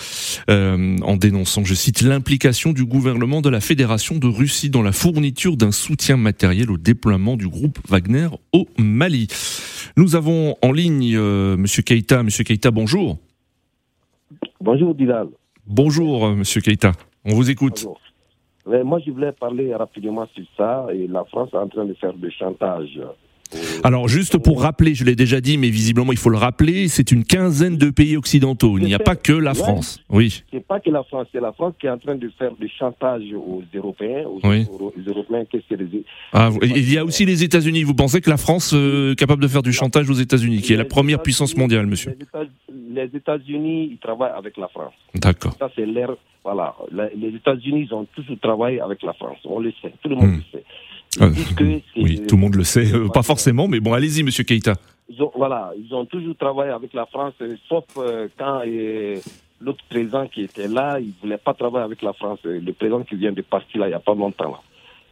euh, 0.50 0.96
en 1.02 1.16
dénonçant, 1.16 1.64
je 1.64 1.74
cite, 1.74 2.02
l'implication 2.02 2.72
du 2.72 2.84
gouvernement 2.84 3.40
de 3.40 3.48
la 3.48 3.60
Fédération 3.60 4.16
de 4.16 4.26
Russie 4.26 4.70
dans 4.70 4.82
la 4.82 4.92
fourniture 4.92 5.56
d'un 5.56 5.72
soutien 5.72 6.16
matériel 6.16 6.70
au 6.70 6.76
déploiement 6.76 7.36
du 7.36 7.48
groupe 7.48 7.78
Wagner 7.88 8.28
au 8.52 8.68
Mali. 8.78 9.28
Nous 9.96 10.16
avons 10.16 10.56
en 10.62 10.72
ligne 10.72 11.18
Monsieur 11.18 11.82
Keita. 11.82 12.22
Monsieur 12.22 12.44
Keita, 12.44 12.70
bonjour. 12.70 13.18
Bonjour 14.60 14.94
Dilal. 14.94 15.28
Bonjour 15.66 16.30
Monsieur 16.30 16.60
Keita. 16.60 16.92
On 17.24 17.34
vous 17.34 17.50
écoute 17.50 17.86
moi, 18.66 18.98
je 19.04 19.10
voulais 19.10 19.32
parler 19.32 19.74
rapidement 19.74 20.26
sur 20.34 20.44
ça. 20.56 20.86
Et 20.92 21.06
la 21.06 21.24
France 21.24 21.50
est 21.52 21.58
en 21.58 21.68
train 21.68 21.84
de 21.84 21.94
faire 21.94 22.14
des 22.14 22.30
chantages. 22.30 23.00
Alors 23.82 24.08
juste 24.08 24.38
pour 24.38 24.62
rappeler, 24.62 24.94
je 24.94 25.04
l'ai 25.04 25.16
déjà 25.16 25.40
dit, 25.40 25.58
mais 25.58 25.70
visiblement 25.70 26.12
il 26.12 26.18
faut 26.18 26.30
le 26.30 26.38
rappeler, 26.38 26.88
c'est 26.88 27.12
une 27.12 27.24
quinzaine 27.24 27.76
de 27.76 27.90
pays 27.90 28.16
occidentaux. 28.16 28.78
Il 28.78 28.84
n'y 28.84 28.94
a 28.94 28.98
pas 28.98 29.16
que 29.16 29.32
la 29.32 29.54
France. 29.54 30.00
Oui. 30.10 30.42
C'est 30.52 30.66
pas 30.66 30.80
que 30.80 30.90
la 30.90 31.02
France, 31.04 31.26
c'est 31.32 31.40
la 31.40 31.52
France 31.52 31.74
qui 31.80 31.86
est 31.86 31.90
en 31.90 31.98
train 31.98 32.14
de 32.14 32.30
faire 32.38 32.52
des 32.60 32.68
chantages 32.68 33.22
aux 33.34 33.62
Européens, 33.74 34.24
aux, 34.26 34.40
Européens. 35.06 35.44
Qu'est-ce 35.50 35.74
que 35.74 35.82
ah, 36.32 36.50
Il 36.62 36.92
y 36.92 36.98
a 36.98 37.04
aussi 37.04 37.24
les 37.24 37.44
États-Unis. 37.44 37.82
Vous 37.82 37.94
pensez 37.94 38.20
que 38.20 38.30
la 38.30 38.36
France 38.36 38.72
euh, 38.74 39.12
est 39.12 39.16
capable 39.16 39.42
de 39.42 39.48
faire 39.48 39.62
du 39.62 39.72
chantage 39.72 40.08
aux 40.08 40.14
États-Unis, 40.14 40.62
qui 40.62 40.72
est 40.72 40.76
la 40.76 40.84
première 40.84 41.22
puissance 41.22 41.56
mondiale, 41.56 41.86
monsieur 41.86 42.16
Les 42.70 43.10
États-Unis, 43.14 43.90
ils 43.92 43.98
travaillent 43.98 44.32
avec 44.36 44.56
la 44.56 44.68
France. 44.68 44.94
D'accord. 45.14 45.56
Ça 45.58 45.70
c'est 45.76 45.86
l'air. 45.86 46.10
Voilà. 46.42 46.74
Les 46.92 47.34
États-Unis, 47.34 47.86
ils 47.88 47.94
ont 47.94 48.06
toujours 48.14 48.38
travaillé 48.40 48.80
avec 48.80 49.02
la 49.02 49.14
France. 49.14 49.38
On 49.44 49.60
le 49.60 49.72
sait. 49.80 49.92
Tout 50.02 50.10
le 50.10 50.16
monde 50.16 50.30
hmm. 50.30 50.42
le 50.52 50.58
sait. 50.58 50.64
Euh, 51.20 51.30
oui, 51.96 52.22
tout 52.26 52.36
le 52.36 52.40
monde 52.40 52.54
le 52.54 52.64
sait, 52.64 52.92
euh, 52.92 53.08
pas 53.08 53.22
forcément, 53.22 53.68
mais 53.68 53.80
bon, 53.80 53.92
allez-y, 53.92 54.22
Monsieur 54.22 54.44
Keita. 54.44 54.74
voilà, 55.34 55.72
ils 55.76 55.94
ont 55.94 56.04
toujours 56.04 56.36
travaillé 56.36 56.72
avec 56.72 56.92
la 56.94 57.06
France, 57.06 57.34
euh, 57.40 57.56
sauf 57.68 57.84
quand 58.38 58.62
l'autre 59.60 59.84
président 59.88 60.26
qui 60.26 60.42
était 60.42 60.68
là, 60.68 60.98
il 61.00 61.08
ne 61.08 61.12
voulait 61.22 61.38
pas 61.38 61.54
travailler 61.54 61.84
avec 61.84 62.02
la 62.02 62.12
France. 62.12 62.40
Le 62.44 62.72
président 62.72 63.02
qui 63.02 63.16
vient 63.16 63.32
de 63.32 63.42
partir 63.42 63.80
là, 63.80 63.86
il 63.86 63.90
n'y 63.90 63.94
a 63.94 64.00
pas 64.00 64.14
longtemps. 64.14 64.58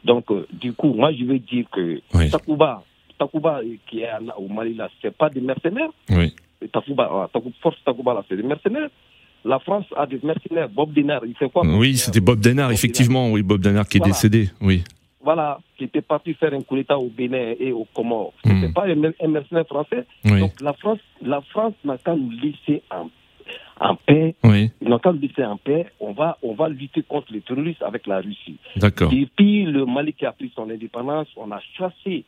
Donc, 0.04 0.26
du 0.52 0.72
coup, 0.72 0.92
moi, 0.94 1.12
je 1.12 1.24
veux 1.24 1.38
dire 1.38 1.64
que 1.70 2.00
Takuba, 2.30 2.82
Takuba 3.18 3.60
qui 3.88 4.00
est 4.00 4.10
au 4.36 4.48
Mali 4.48 4.74
là, 4.74 4.88
c'est 5.00 5.16
pas 5.16 5.30
des 5.30 5.40
mercenaires. 5.40 5.90
Oui. 6.10 6.34
Takuba, 6.72 7.30
force 7.60 7.76
Takuba 7.84 8.14
là, 8.14 8.24
c'est 8.28 8.36
des 8.36 8.42
mercenaires. 8.42 8.88
La 9.44 9.58
France 9.58 9.86
a 9.96 10.06
des 10.06 10.20
mercenaires. 10.22 10.68
Bob 10.68 10.92
Denard, 10.92 11.22
il 11.26 11.34
fait 11.34 11.48
quoi? 11.48 11.62
Oui, 11.64 11.96
c'était 11.96 12.20
Bob 12.20 12.40
Denard, 12.40 12.70
effectivement. 12.70 13.30
Oui, 13.30 13.42
Bob 13.42 13.60
Denard 13.60 13.88
qui 13.88 13.98
est 13.98 14.00
décédé. 14.00 14.50
Oui. 14.60 14.84
Voilà, 15.22 15.60
qui 15.78 15.84
était 15.84 16.00
parti 16.02 16.34
faire 16.34 16.52
un 16.52 16.62
coup 16.62 16.76
d'État 16.76 16.98
au 16.98 17.08
Bénin 17.08 17.54
et 17.58 17.72
au 17.72 17.84
Comores. 17.94 18.32
Hmm. 18.44 18.60
C'était 18.60 18.72
pas 18.72 18.86
un, 18.86 18.94
mer- 18.94 19.12
un 19.20 19.28
mercenaire 19.28 19.66
français. 19.66 20.04
Oui. 20.24 20.40
Donc 20.40 20.60
la 20.60 20.72
France, 20.72 20.98
la 21.20 21.40
France 21.42 21.74
n'a 21.84 21.98
qu'à 21.98 22.14
nous 22.14 22.30
laisser 22.30 22.82
en, 22.90 23.08
en 23.80 23.94
paix. 23.96 24.34
Oui, 24.44 24.70
qu'à 24.80 25.12
nous 25.12 25.20
laisser 25.20 25.44
en 25.44 25.56
paix. 25.56 25.86
On 26.00 26.12
va, 26.12 26.38
on 26.42 26.54
va 26.54 26.68
lutter 26.68 27.02
contre 27.02 27.32
les 27.32 27.40
terroristes 27.40 27.82
avec 27.82 28.06
la 28.06 28.20
Russie. 28.20 28.56
d'accord. 28.76 29.10
Depuis 29.10 29.64
le 29.64 29.86
Mali 29.86 30.12
qui 30.12 30.26
a 30.26 30.32
pris 30.32 30.50
son 30.54 30.68
indépendance, 30.70 31.28
on 31.36 31.50
a 31.52 31.60
chassé 31.78 32.24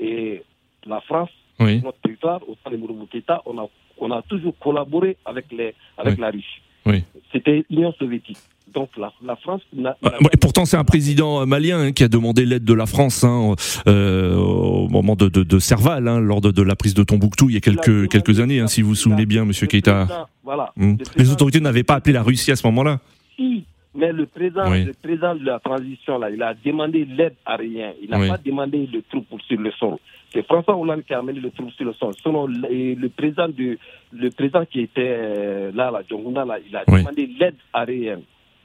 et 0.00 0.42
la 0.86 1.00
France, 1.02 1.30
Oui, 1.60 1.82
notre 1.82 1.98
territoire, 2.00 2.40
au 2.48 2.56
sein 2.64 2.70
de 2.70 2.76
Mourouboukéta, 2.76 3.42
on 3.46 3.58
a, 3.58 3.66
on 3.98 4.10
a 4.10 4.22
toujours 4.22 4.56
collaboré 4.58 5.16
avec, 5.24 5.46
les, 5.52 5.74
avec 5.98 6.14
Oui. 6.14 6.20
la 6.20 6.30
Russie. 6.30 6.62
oui. 6.86 7.02
C'était 7.32 7.64
l'Union 7.68 7.92
soviétique. 7.98 8.38
Donc 8.74 8.90
la, 8.96 9.12
la 9.24 9.36
France 9.36 9.62
n'a. 9.74 9.96
Euh, 10.04 10.10
n'a- 10.20 10.28
Et 10.32 10.36
pourtant, 10.36 10.64
c'est 10.64 10.76
un 10.76 10.84
président 10.84 11.40
euh, 11.40 11.46
malien 11.46 11.80
hein, 11.80 11.92
qui 11.92 12.04
a 12.04 12.08
demandé 12.08 12.44
l'aide 12.44 12.64
de 12.64 12.74
la 12.74 12.86
France 12.86 13.24
hein, 13.24 13.54
euh, 13.86 14.34
au 14.36 14.88
moment 14.88 15.16
de, 15.16 15.28
de, 15.28 15.42
de 15.42 15.58
Serval, 15.58 16.06
hein, 16.08 16.20
lors 16.20 16.40
de, 16.40 16.50
de 16.50 16.62
la 16.62 16.76
prise 16.76 16.94
de 16.94 17.02
Tombouctou 17.02 17.48
il 17.48 17.54
y 17.54 17.56
a 17.56 17.60
quelques, 17.60 18.08
quelques 18.08 18.40
années, 18.40 18.62
si 18.68 18.82
vous 18.82 18.90
vous 18.90 18.94
souvenez 18.94 19.26
bien, 19.26 19.44
Monsieur 19.44 19.66
président- 19.66 20.06
Voilà. 20.44 20.72
Hmm. 20.76 20.96
Le 21.16 21.22
Les 21.22 21.32
autorités 21.32 21.60
n'avaient 21.60 21.82
pas 21.84 21.94
appelé 21.94 22.12
la 22.12 22.22
Russie 22.22 22.50
à 22.50 22.56
ce 22.56 22.66
moment-là. 22.66 23.00
Si, 23.36 23.64
mais 23.94 24.12
le 24.12 24.26
président, 24.26 24.70
Oui. 24.70 24.84
le 24.84 24.92
président 24.92 25.34
de 25.34 25.44
la 25.44 25.58
transition, 25.60 26.18
là, 26.18 26.30
il 26.30 26.42
a 26.42 26.54
demandé 26.54 27.04
l'aide 27.06 27.34
à 27.46 27.56
rien. 27.56 27.92
Il 28.02 28.10
n'a 28.10 28.18
Oui. 28.20 28.28
pas 28.28 28.38
demandé 28.38 28.88
le 28.92 29.02
troupe 29.10 29.26
sur 29.48 29.58
le 29.58 29.70
sol. 29.72 29.96
C'est 30.32 30.44
François 30.44 30.76
Hollande 30.76 31.02
qui 31.06 31.14
a 31.14 31.20
amené 31.20 31.40
le 31.40 31.50
troupe 31.50 31.70
sur 31.72 31.86
le 31.86 31.94
sol. 31.94 32.12
Selon 32.22 32.46
le, 32.46 32.94
le 32.94 33.08
président 33.08 33.48
de, 33.48 33.78
le 34.12 34.30
président 34.30 34.64
qui 34.70 34.80
était 34.80 35.00
euh, 35.18 35.72
là, 35.74 35.90
là, 35.90 36.02
Djongouna, 36.08 36.44
là, 36.44 36.58
il 36.68 36.76
a 36.76 36.84
Oui. 36.88 37.00
demandé 37.00 37.30
l'aide 37.40 37.54
à 37.72 37.84
rien. 37.84 38.18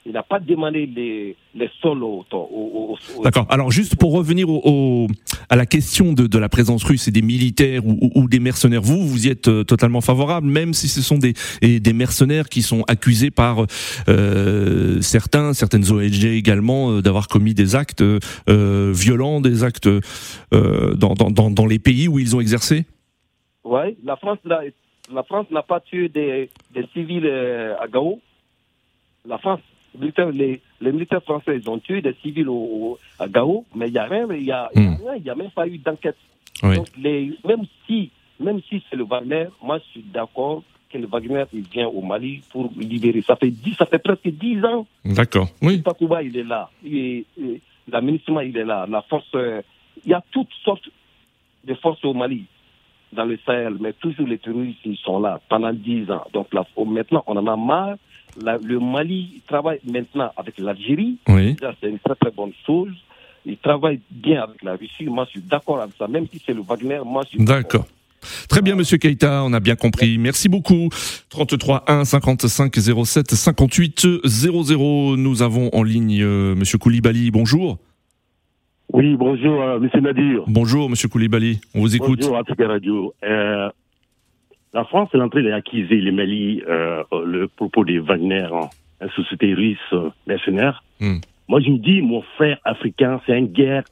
Il 0.05 0.11
n'a 0.11 0.23
pas 0.23 0.39
demandé 0.39 0.85
les, 0.85 1.35
les 1.55 1.69
sols 1.81 2.03
au, 2.03 2.25
au, 2.31 2.37
au- 3.17 3.23
D'accord. 3.23 3.45
Alors 3.49 3.71
juste 3.71 3.95
pour 3.95 4.11
revenir 4.11 4.49
au, 4.49 4.61
au- 4.65 5.07
à 5.49 5.55
la 5.55 5.65
question 5.65 6.11
de, 6.11 6.27
de 6.27 6.37
la 6.37 6.49
présence 6.49 6.83
russe 6.83 7.07
et 7.07 7.11
des 7.11 7.21
militaires 7.21 7.85
ou, 7.85 7.97
ou- 8.01 8.11
ou 8.15 8.27
des 8.27 8.39
mercenaires, 8.41 8.81
vous, 8.81 9.07
vous 9.07 9.27
y 9.27 9.29
êtes 9.29 9.47
euh, 9.47 9.63
totalement 9.63 10.01
favorable, 10.01 10.45
même 10.47 10.73
si 10.73 10.89
ce 10.89 11.01
sont 11.01 11.17
des, 11.17 11.33
et 11.61 11.79
des 11.79 11.93
mercenaires 11.93 12.49
qui 12.49 12.61
sont 12.63 12.83
accusés 12.89 13.31
par 13.31 13.65
euh, 14.09 14.99
certains, 15.01 15.53
certaines 15.53 15.89
ONG 15.89 16.25
également, 16.25 16.91
euh, 16.91 17.01
d'avoir 17.01 17.29
commis 17.29 17.53
des 17.53 17.75
actes 17.75 18.01
euh, 18.01 18.91
violents, 18.93 19.39
des 19.39 19.63
actes 19.63 19.87
euh, 19.87 20.93
dans, 20.95 21.13
dans, 21.13 21.31
dans, 21.31 21.49
dans 21.49 21.65
les 21.65 21.79
pays 21.79 22.09
où 22.09 22.19
ils 22.19 22.35
ont 22.35 22.41
exercé? 22.41 22.85
Ouais, 23.63 23.95
la 24.03 24.17
France, 24.17 24.39
la 24.45 25.23
France 25.23 25.45
n'a 25.49 25.63
pas 25.63 25.79
tué 25.79 26.09
des, 26.09 26.49
des 26.75 26.85
civils 26.93 27.25
euh, 27.25 27.73
à 27.79 27.87
Gao. 27.87 28.19
La 29.25 29.37
France, 29.37 29.61
les, 30.33 30.61
les 30.81 30.91
militaires 30.91 31.23
français, 31.23 31.57
ils 31.61 31.69
ont 31.69 31.79
tué 31.79 32.01
des 32.01 32.13
civils 32.21 32.49
au, 32.49 32.53
au- 32.53 32.99
à 33.19 33.27
Gao, 33.27 33.65
mais 33.75 33.87
il 33.87 33.93
n'y 33.93 33.97
a 33.99 34.05
rien, 34.05 34.27
y 34.33 34.51
a, 34.51 34.69
y 34.75 34.79
a 34.81 34.97
rien, 35.13 35.35
même 35.35 35.51
pas 35.51 35.67
eu 35.67 35.77
d'enquête. 35.77 36.17
Oui. 36.63 36.75
Donc, 36.77 36.87
les, 36.97 37.33
même 37.45 37.63
si, 37.85 38.09
même 38.39 38.59
si 38.69 38.83
c'est 38.89 38.95
le 38.95 39.03
Wagner, 39.03 39.45
moi 39.61 39.79
je 39.79 39.83
suis 39.91 40.01
d'accord 40.13 40.63
que 40.89 40.97
le 40.97 41.07
Wagner 41.07 41.43
il 41.53 41.61
vient 41.63 41.87
au 41.87 42.01
Mali 42.01 42.41
pour 42.51 42.71
libérer. 42.77 43.21
Ça 43.21 43.35
fait 43.35 43.51
ça 43.77 43.85
fait 43.85 43.99
presque 43.99 44.27
dix 44.29 44.63
ans. 44.63 44.85
D'accord. 45.03 45.47
Oui. 45.61 45.81
Takouba, 45.81 46.21
il 46.23 46.37
est 46.37 46.43
là. 46.43 46.69
L'administration, 47.91 48.41
il 48.41 48.55
est 48.57 48.63
là. 48.65 48.85
La 48.89 49.01
force, 49.01 49.25
euh, 49.35 49.61
il 50.05 50.11
y 50.11 50.13
a 50.13 50.23
toutes 50.31 50.53
sortes 50.63 50.87
de 51.65 51.73
forces 51.75 52.03
au 52.05 52.13
Mali, 52.13 52.45
dans 53.11 53.25
le 53.25 53.37
Sahel, 53.45 53.75
mais 53.79 53.93
toujours 53.93 54.27
les 54.27 54.37
terroristes, 54.37 54.79
ils 54.85 54.97
sont 54.97 55.19
là 55.19 55.39
pendant 55.49 55.73
dix 55.73 56.09
ans. 56.09 56.25
Donc 56.33 56.53
là, 56.53 56.65
maintenant, 56.85 57.23
on 57.27 57.35
en 57.37 57.47
a 57.47 57.55
marre. 57.57 57.95
La- 58.41 58.57
le 58.57 58.79
Mali 58.79 59.41
travaille 59.47 59.79
maintenant 59.89 60.31
avec 60.37 60.57
l'Algérie. 60.59 61.17
Oui. 61.27 61.55
Ça, 61.59 61.73
c'est 61.81 61.89
une 61.89 61.99
très 61.99 62.15
très 62.15 62.31
bonne 62.31 62.51
chose. 62.65 62.91
Il 63.45 63.57
travaille 63.57 63.99
bien 64.09 64.43
avec 64.43 64.63
la 64.63 64.73
Russie. 64.75 65.05
Moi, 65.05 65.25
je 65.25 65.31
suis 65.31 65.41
d'accord 65.41 65.81
avec 65.81 65.95
ça. 65.97 66.07
Même 66.07 66.25
si 66.31 66.41
c'est 66.45 66.53
le 66.53 66.61
Wagner, 66.61 66.99
moi, 67.05 67.23
je 67.25 67.29
suis 67.37 67.43
D'accord. 67.45 67.85
Très 68.47 68.61
bien, 68.61 68.75
Monsieur 68.75 68.97
Keïta, 68.97 69.43
on 69.43 69.51
a 69.51 69.59
bien 69.59 69.75
compris. 69.75 70.17
Merci 70.17 70.47
beaucoup. 70.47 70.87
33 71.29 71.83
1 71.87 72.05
55 72.05 72.73
07 73.05 73.31
58 73.35 74.07
00. 74.25 75.17
Nous 75.17 75.41
avons 75.41 75.69
en 75.73 75.83
ligne 75.83 76.21
euh, 76.21 76.55
Monsieur 76.55 76.77
Koulibaly. 76.77 77.31
Bonjour. 77.31 77.79
Oui, 78.93 79.15
bonjour, 79.17 79.61
euh, 79.61 79.79
monsieur 79.79 79.99
Nadir. 80.01 80.43
Bonjour, 80.47 80.89
Monsieur 80.89 81.09
Koulibaly. 81.09 81.59
On 81.73 81.81
vous 81.81 81.95
écoute. 81.95 82.19
Bonjour, 82.21 82.37
Africa 82.37 82.67
Radio. 82.67 83.13
Euh, 83.23 83.69
la 84.73 84.83
France 84.85 85.09
est 85.13 85.19
en 85.21 85.29
train 85.29 85.43
d'accuser 85.43 85.97
le 85.97 86.11
Mali, 86.11 86.61
euh, 86.67 87.03
le 87.25 87.47
propos 87.47 87.85
des 87.85 87.99
Wagner, 87.99 88.47
hein, 88.51 88.69
une 89.01 89.09
société 89.11 89.53
russe 89.53 89.77
euh, 89.93 90.09
mercenaire. 90.27 90.83
Hmm. 90.99 91.17
Moi, 91.47 91.59
je 91.61 91.69
me 91.69 91.77
dis, 91.77 92.01
mon 92.01 92.21
frère 92.37 92.57
africain, 92.63 93.21
c'est 93.25 93.37
une 93.37 93.47
guerre 93.47 93.83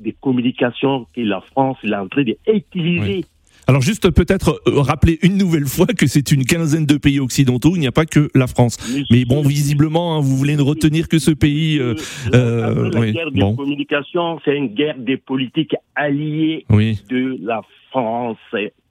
de 0.00 0.12
communication 0.20 1.06
que 1.14 1.20
la 1.20 1.40
France 1.52 1.76
est 1.84 1.94
en 1.94 2.08
train 2.08 2.22
d'utiliser. 2.24 3.24
Alors 3.66 3.80
juste 3.80 4.10
peut-être 4.10 4.60
euh, 4.66 4.80
rappeler 4.80 5.18
une 5.22 5.38
nouvelle 5.38 5.64
fois 5.64 5.86
que 5.86 6.06
c'est 6.06 6.32
une 6.32 6.44
quinzaine 6.44 6.84
de 6.84 6.98
pays 6.98 7.18
occidentaux, 7.18 7.76
il 7.76 7.80
n'y 7.80 7.86
a 7.86 7.92
pas 7.92 8.04
que 8.04 8.28
la 8.34 8.46
France. 8.46 8.76
Mais 9.10 9.24
bon, 9.24 9.40
visiblement, 9.42 10.16
hein, 10.16 10.20
vous 10.20 10.36
voulez 10.36 10.56
ne 10.56 10.62
retenir 10.62 11.08
que 11.08 11.18
ce 11.18 11.30
pays. 11.30 11.78
euh, 11.78 11.94
euh, 12.34 12.90
la 12.92 13.00
oui, 13.00 13.12
guerre 13.12 13.30
de 13.30 13.40
bon. 13.40 13.56
communication, 13.56 14.38
c'est 14.44 14.54
une 14.54 14.68
guerre 14.74 14.98
des 14.98 15.16
politiques 15.16 15.74
alliées 15.94 16.66
Oui. 16.68 17.00
de 17.08 17.38
la 17.42 17.62
France. 17.90 18.36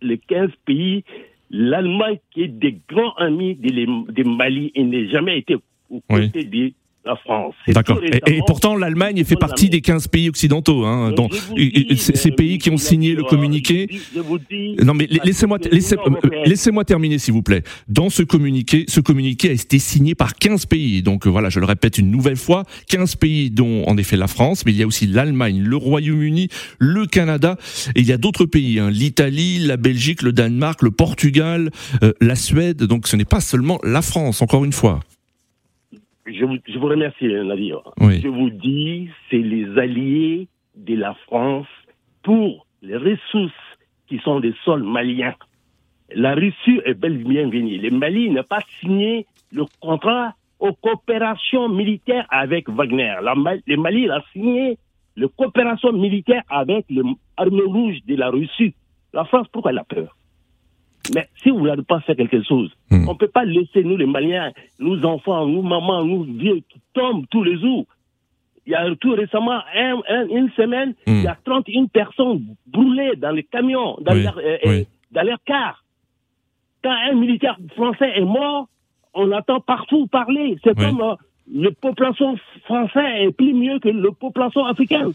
Les 0.01 0.17
15 0.17 0.49
pays, 0.65 1.03
l'Allemagne 1.49 2.19
qui 2.31 2.43
est 2.43 2.47
des 2.47 2.77
grands 2.89 3.13
amis 3.15 3.55
des 3.55 4.23
Mali 4.23 4.71
et 4.75 4.83
n'a 4.83 5.07
jamais 5.09 5.39
été 5.39 5.55
aux 5.55 6.01
Oui. 6.09 6.27
côtés 6.27 6.43
de 6.45 6.71
la 7.05 7.15
France. 7.17 7.53
D'accord. 7.67 7.99
Et, 8.27 8.39
pourtant, 8.47 8.75
l'Allemagne 8.75 9.23
fait 9.23 9.35
partie 9.35 9.69
des 9.69 9.81
15 9.81 10.07
pays 10.07 10.29
occidentaux. 10.29 10.85
Hein, 10.85 11.13
et- 11.57 11.69
dis, 11.69 11.97
ces 11.97 12.29
euh, 12.29 12.35
pays 12.35 12.57
qui 12.57 12.69
ont 12.69 12.77
signé 12.77 13.13
le 13.13 13.23
communiqué. 13.23 13.87
Je 14.15 14.19
vous 14.21 14.39
dis, 14.39 14.75
Non 14.83 14.93
mais 14.93 15.07
la- 15.09 15.23
laissez-moi 15.23 15.57
laissez, 15.71 15.95
euh, 15.95 16.29
laissez-moi 16.45 16.85
terminer 16.85 17.17
s'il 17.19 17.33
vous 17.33 17.43
plaît. 17.43 17.63
Dans 17.87 18.09
ce 18.09 18.23
communiqué, 18.23 18.85
ce 18.87 19.01
communiqué 19.01 19.49
a 19.49 19.53
été 19.53 19.79
signé 19.79 20.15
par 20.15 20.35
15 20.35 20.65
pays. 20.65 21.01
Donc 21.03 21.27
euh, 21.27 21.29
voilà, 21.29 21.49
je 21.49 21.59
le 21.59 21.65
répète 21.65 21.97
une 21.97 22.09
nouvelle 22.09 22.37
fois, 22.37 22.63
15 22.89 23.15
pays 23.15 23.49
dont 23.51 23.83
en 23.85 23.97
effet 23.97 24.15
la 24.17 24.27
France, 24.27 24.65
mais 24.65 24.71
il 24.71 24.77
y 24.77 24.83
a 24.83 24.87
aussi 24.87 25.05
l'Allemagne, 25.07 25.61
le 25.61 25.75
Royaume-Uni, 25.75 26.47
le 26.79 27.05
Canada 27.05 27.57
et 27.95 27.99
il 27.99 28.05
y 28.07 28.13
a 28.13 28.17
d'autres 28.17 28.45
pays, 28.45 28.79
hein, 28.79 28.89
l'Italie, 28.89 29.59
la 29.59 29.77
Belgique, 29.77 30.21
le 30.21 30.31
Danemark, 30.31 30.81
le 30.81 30.91
Portugal, 30.91 31.69
euh, 32.01 32.13
la 32.21 32.35
Suède. 32.35 32.83
Donc 32.83 33.07
ce 33.07 33.15
n'est 33.15 33.25
pas 33.25 33.41
seulement 33.41 33.79
la 33.83 34.01
France 34.01 34.41
encore 34.41 34.63
une 34.63 34.73
fois. 34.73 35.01
Je 36.25 36.45
vous, 36.45 36.57
je 36.65 36.77
vous 36.77 36.87
remercie, 36.87 37.25
Nadir. 37.25 37.81
Oui. 37.99 38.21
Je 38.21 38.27
vous 38.27 38.49
dis, 38.49 39.09
c'est 39.29 39.37
les 39.37 39.77
alliés 39.77 40.47
de 40.75 40.95
la 40.95 41.13
France 41.25 41.67
pour 42.23 42.65
les 42.81 42.97
ressources 42.97 43.51
qui 44.07 44.19
sont 44.19 44.39
des 44.39 44.53
sols 44.63 44.83
maliens. 44.83 45.35
La 46.15 46.35
Russie 46.35 46.79
est 46.85 46.93
bel 46.93 47.19
et 47.19 47.23
bien 47.23 47.49
venue. 47.49 47.77
Le 47.77 47.89
Mali 47.89 48.29
n'a 48.29 48.43
pas 48.43 48.61
signé 48.79 49.25
le 49.51 49.65
contrat 49.79 50.33
aux 50.59 50.73
coopérations 50.73 51.69
militaires 51.69 52.25
avec 52.29 52.69
Wagner. 52.69 53.15
La, 53.21 53.33
le 53.65 53.77
Mali 53.77 54.09
a 54.09 54.23
signé 54.31 54.77
le 55.15 55.27
coopération 55.27 55.91
militaire 55.91 56.43
avec 56.49 56.85
l'armée 56.89 57.63
rouge 57.65 57.97
de 58.07 58.15
la 58.15 58.29
Russie. 58.29 58.73
La 59.13 59.25
France, 59.25 59.47
pourquoi 59.51 59.71
elle 59.71 59.79
a 59.79 59.83
peur? 59.83 60.15
Mais 61.13 61.27
si 61.41 61.49
vous 61.49 61.61
n'avez 61.65 61.83
pas 61.83 61.99
fait 62.01 62.15
quelque 62.15 62.41
chose, 62.43 62.71
Hmm. 62.89 63.07
on 63.09 63.13
ne 63.13 63.17
peut 63.17 63.27
pas 63.27 63.43
laisser 63.45 63.83
nous 63.83 63.97
les 63.97 64.05
Maliens, 64.05 64.51
nous 64.79 65.03
enfants, 65.05 65.45
nous 65.47 65.61
mamans, 65.61 66.03
nous 66.05 66.23
vieux 66.23 66.61
qui 66.69 66.79
tombent 66.93 67.25
tous 67.29 67.43
les 67.43 67.59
jours. 67.59 67.85
Il 68.65 68.71
y 68.71 68.75
a 68.75 68.85
tout 68.95 69.11
récemment, 69.11 69.59
un- 69.75 70.01
un- 70.07 70.27
une 70.29 70.49
semaine, 70.51 70.93
Hmm. 71.05 71.17
il 71.17 71.23
y 71.23 71.27
a 71.27 71.37
31 71.43 71.85
personnes 71.87 72.55
brûlées 72.67 73.15
dans 73.17 73.31
les 73.31 73.43
camions, 73.43 73.97
dans, 74.01 74.13
Oui, 74.13 74.23
leur, 74.23 74.37
euh, 74.37 74.57
oui. 74.65 74.79
euh, 74.81 74.83
dans 75.11 75.23
leur 75.23 75.39
car. 75.45 75.83
Quand 76.83 76.95
un 77.09 77.13
militaire 77.15 77.57
français 77.75 78.11
est 78.15 78.21
mort, 78.25 78.67
on 79.13 79.31
entend 79.31 79.59
partout 79.59 80.07
parler. 80.07 80.57
C'est 80.63 80.77
Oui. 80.77 80.85
comme 80.85 81.01
euh, 81.01 81.15
la 81.53 81.71
population 81.71 82.35
française 82.65 83.27
est 83.27 83.31
plus 83.31 83.53
mieux 83.53 83.79
que 83.79 83.89
la 83.89 84.11
population 84.11 84.65
africaine. 84.65 85.11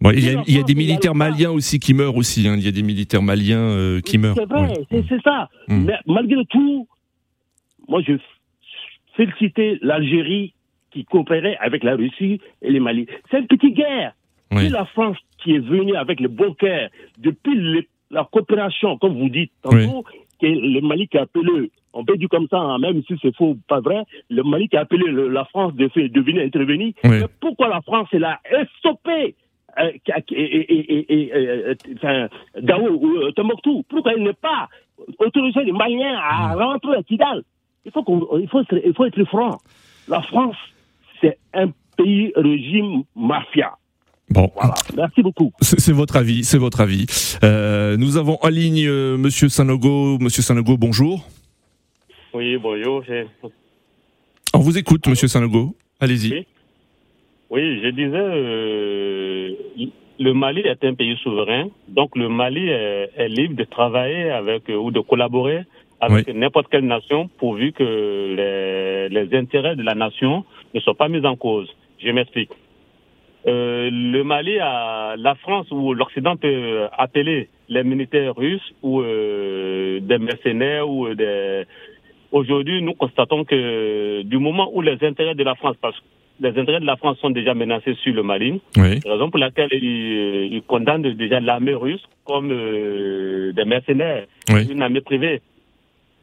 Bon, 0.00 0.10
il, 0.10 0.24
y 0.24 0.28
a, 0.28 0.34
la 0.34 0.42
il 0.46 0.52
y 0.52 0.56
a 0.56 0.60
France, 0.60 0.66
des 0.66 0.74
militaires 0.74 1.14
maliens 1.14 1.50
aussi 1.50 1.78
qui 1.78 1.94
meurent 1.94 2.16
aussi. 2.16 2.46
hein. 2.48 2.56
Il 2.58 2.64
y 2.64 2.68
a 2.68 2.72
des 2.72 2.82
militaires 2.82 3.22
maliens 3.22 3.58
euh, 3.58 4.00
qui 4.00 4.18
meurent. 4.18 4.36
C'est 4.36 4.48
vrai, 4.48 4.74
c'est 4.90 5.22
ça. 5.22 5.48
Mm. 5.68 5.84
Mais 5.86 5.94
malgré 6.06 6.44
tout, 6.46 6.86
moi, 7.88 8.02
je 8.06 8.14
félicitais 9.16 9.78
l'Algérie 9.82 10.54
qui 10.90 11.04
coopérait 11.04 11.56
avec 11.60 11.82
la 11.84 11.96
Russie 11.96 12.40
et 12.62 12.70
le 12.70 12.80
Mali. 12.80 13.06
C'est 13.30 13.38
une 13.40 13.46
petite 13.46 13.74
guerre. 13.74 14.12
Oui. 14.52 14.62
C'est 14.64 14.68
la 14.70 14.84
France 14.86 15.16
qui 15.42 15.54
est 15.54 15.58
venue 15.58 15.96
avec 15.96 16.20
le 16.20 16.28
bon 16.28 16.54
cœur 16.54 16.88
depuis 17.18 17.54
le- 17.56 17.84
la 18.10 18.24
coopération, 18.30 18.96
comme 18.98 19.18
vous 19.18 19.28
dites 19.28 19.50
tantôt, 19.62 20.04
que 20.40 20.46
le 20.46 20.80
Mali 20.80 21.08
qui 21.08 21.18
a 21.18 21.22
appelé, 21.22 21.70
on 21.92 22.04
peut 22.04 22.16
dire 22.16 22.28
comme 22.28 22.46
ça, 22.48 22.58
hein, 22.58 22.78
même 22.78 23.02
si 23.08 23.14
c'est 23.20 23.34
faux 23.34 23.50
ou 23.50 23.58
pas 23.68 23.80
vrai, 23.80 24.02
le 24.30 24.42
Mali 24.44 24.68
qui 24.68 24.76
a 24.76 24.80
appelé 24.80 25.04
le- 25.06 25.28
la 25.28 25.44
France 25.46 25.74
de, 25.74 25.86
de 25.86 26.20
venir 26.20 26.42
intervenir. 26.44 26.92
Oui. 27.04 27.10
Mais 27.20 27.26
pourquoi 27.40 27.68
la 27.68 27.80
France 27.82 28.08
est 28.12 28.18
là 28.18 28.38
et 28.50 28.64
stoppé 28.78 29.10
euh, 29.10 29.28
et, 29.78 31.76
enfin, 31.96 32.28
ou 32.90 33.30
Tombouctou 33.32 33.84
Pourquoi 33.88 34.12
il 34.14 34.22
n'est 34.24 34.32
pas 34.32 34.68
autorisé 35.18 35.64
les 35.64 35.72
Maliens 35.72 36.18
à 36.18 36.54
rentrer 36.54 36.96
à 36.96 37.02
Kidal 37.02 37.42
il 37.84 37.92
faut, 37.92 38.02
qu'on, 38.02 38.38
il, 38.38 38.48
faut 38.48 38.60
être, 38.60 38.80
il 38.84 38.94
faut 38.94 39.04
être 39.04 39.24
franc. 39.24 39.58
La 40.08 40.22
France, 40.22 40.56
c'est 41.20 41.38
un 41.52 41.68
pays 41.96 42.32
régime 42.34 43.02
mafia. 43.14 43.76
Bon, 44.30 44.50
Voilà. 44.54 44.74
Merci 44.96 45.22
beaucoup. 45.22 45.52
c'est 45.60 45.92
votre 45.92 46.16
avis, 46.16 46.44
c'est 46.44 46.58
votre 46.58 46.80
avis. 46.80 47.06
Euh, 47.42 47.96
nous 47.96 48.16
avons 48.16 48.38
en 48.42 48.48
ligne 48.48 48.86
euh, 48.86 49.16
Monsieur 49.18 49.48
Sanogo. 49.48 50.18
Monsieur 50.18 50.42
Sanogo, 50.42 50.76
bonjour. 50.76 51.28
Oui, 52.32 52.56
bonjour. 52.56 53.04
On 54.54 54.58
vous 54.60 54.78
écoute, 54.78 55.06
Monsieur 55.06 55.28
Sanogo. 55.28 55.76
Allez-y. 56.00 56.32
Oui. 56.32 56.46
Oui, 57.50 57.80
je 57.82 57.88
disais, 57.88 58.16
euh, 58.16 59.50
le 60.18 60.32
Mali 60.32 60.60
est 60.60 60.84
un 60.84 60.94
pays 60.94 61.16
souverain, 61.22 61.68
donc 61.88 62.16
le 62.16 62.28
Mali 62.28 62.68
est, 62.68 63.10
est 63.16 63.28
libre 63.28 63.56
de 63.56 63.64
travailler 63.64 64.30
avec 64.30 64.68
euh, 64.70 64.76
ou 64.76 64.90
de 64.90 65.00
collaborer 65.00 65.64
avec 66.00 66.28
n'importe 66.28 66.68
quelle 66.70 66.86
nation 66.86 67.28
pourvu 67.38 67.72
que 67.72 67.82
les, 67.82 69.08
les 69.08 69.38
intérêts 69.38 69.76
de 69.76 69.82
la 69.82 69.94
nation 69.94 70.44
ne 70.74 70.80
soient 70.80 70.94
pas 70.94 71.08
mis 71.08 71.24
en 71.24 71.36
cause. 71.36 71.74
Je 71.98 72.10
m'explique. 72.10 72.50
Euh, 73.46 73.90
le 73.90 74.22
Mali 74.24 74.58
a 74.58 75.16
la 75.18 75.34
France 75.34 75.70
ou 75.70 75.92
l'Occident 75.92 76.36
peut 76.36 76.86
appeler 76.96 77.48
les 77.68 77.84
militaires 77.84 78.34
russes 78.34 78.72
ou 78.82 79.02
euh, 79.02 80.00
des 80.00 80.18
mercenaires 80.18 80.88
ou 80.88 81.14
des 81.14 81.64
aujourd'hui 82.32 82.82
nous 82.82 82.94
constatons 82.94 83.44
que 83.44 84.22
du 84.22 84.38
moment 84.38 84.70
où 84.72 84.80
les 84.80 84.98
intérêts 85.02 85.34
de 85.34 85.44
la 85.44 85.54
France 85.56 85.76
parce 85.80 86.00
les 86.40 86.48
intérêts 86.58 86.80
de 86.80 86.86
la 86.86 86.96
France 86.96 87.18
sont 87.20 87.30
déjà 87.30 87.54
menacés 87.54 87.94
sur 88.02 88.12
le 88.12 88.22
Mali, 88.22 88.60
Oui. 88.76 89.00
raison 89.06 89.30
pour 89.30 89.38
laquelle 89.38 89.68
ils, 89.72 90.48
ils 90.52 90.62
condamnent 90.66 91.02
déjà 91.14 91.40
l'armée 91.40 91.74
russe 91.74 92.02
comme 92.24 92.50
euh, 92.50 93.52
des 93.52 93.64
mercenaires, 93.64 94.26
Oui. 94.50 94.66
une 94.70 94.82
armée 94.82 95.00
privée. 95.00 95.40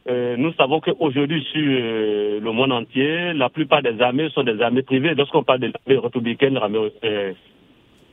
Euh, 0.10 0.36
nous 0.38 0.52
savons 0.54 0.80
qu'aujourd'hui, 0.80 1.46
sur 1.52 1.62
euh, 1.64 2.40
le 2.42 2.52
monde 2.52 2.72
entier, 2.72 3.34
la 3.34 3.50
plupart 3.50 3.84
des 3.84 4.02
armées 4.02 4.30
sont 4.34 4.44
des 4.44 4.60
armées 4.60 4.82
privées. 4.82 5.14
Lorsqu'on 5.16 5.44
parle 5.44 5.60
de 5.60 5.68
l'armée 5.68 6.02
républicaine, 6.04 6.58
euh, 7.04 7.34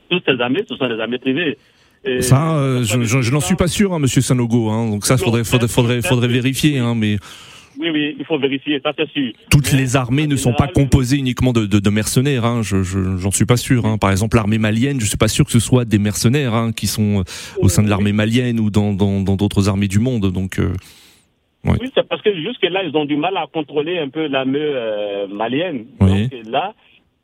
toutes 0.09 0.23
ces 0.25 0.39
armées, 0.39 0.63
ce 0.69 0.75
sont 0.75 0.87
des 0.87 0.99
armées 1.01 1.17
privées. 1.17 1.57
Et- 2.05 2.21
Ça, 2.21 2.55
euh, 2.57 2.83
je, 2.83 3.01
je- 3.01 3.21
je 3.21 3.31
n'en 3.33 3.39
suis 3.41 3.55
pas 3.55 3.67
sûr, 3.67 3.91
hein, 3.93 3.99
Monsieur 3.99 4.21
Sanogo. 4.21 4.69
Hein, 4.69 4.89
donc 4.89 5.03
ça, 5.05 5.17
faudrait, 5.17 5.43
faudrait, 5.43 5.67
faudrait, 5.67 6.01
faudrait 6.01 6.27
vérifier. 6.27 6.77
Hein, 6.77 6.93
mais 6.95 7.17
Oui, 7.79 7.89
oui, 7.91 8.15
il 8.19 8.25
faut 8.25 8.37
vérifier, 8.37 8.81
ça 8.83 8.91
c'est 8.97 9.09
sûr. 9.11 9.31
toutes 9.49 9.71
les 9.71 9.95
armées 9.95 10.27
ne 10.27 10.35
sont 10.35 10.53
pas 10.53 10.67
composées 10.67 11.15
uniquement 11.17 11.53
de, 11.53 11.65
de, 11.65 11.79
de 11.79 11.89
mercenaires. 11.89 12.43
Hein, 12.43 12.61
je, 12.61 12.83
je- 12.83 13.15
j'en 13.17 13.31
suis 13.31 13.45
pas 13.45 13.55
sûr. 13.55 13.85
Hein. 13.85 13.97
Par 13.97 14.11
exemple, 14.11 14.35
l'armée 14.35 14.57
malienne, 14.57 14.99
je 14.99 15.05
suis 15.05 15.17
pas 15.17 15.29
sûr 15.29 15.45
que 15.45 15.51
ce 15.51 15.59
soit 15.61 15.85
des 15.85 15.97
mercenaires 15.99 16.53
hein, 16.53 16.73
qui 16.73 16.87
sont 16.87 17.19
euh, 17.19 17.23
au 17.61 17.69
sein 17.69 17.81
de 17.81 17.89
l'armée 17.89 18.11
malienne 18.11 18.59
ou 18.59 18.69
dans 18.69 18.91
dans 18.93 19.21
dans 19.21 19.37
d'autres 19.37 19.69
armées 19.69 19.87
du 19.87 19.99
monde. 19.99 20.31
Donc 20.31 20.59
euh, 20.59 20.73
Ouais. 21.65 21.75
Oui, 21.81 21.89
c'est 21.93 22.07
parce 22.07 22.21
que 22.21 22.33
jusque-là, 22.33 22.83
ils 22.85 22.95
ont 22.95 23.03
du 23.03 23.17
mal 23.17 23.35
à 23.35 23.45
contrôler 23.51 23.97
un 23.99 24.07
peu 24.07 24.27
l'armée 24.27 24.59
euh, 24.61 25.27
malienne. 25.27 25.87
Oui. 25.99 26.29
Donc 26.29 26.31
là, 26.49 26.73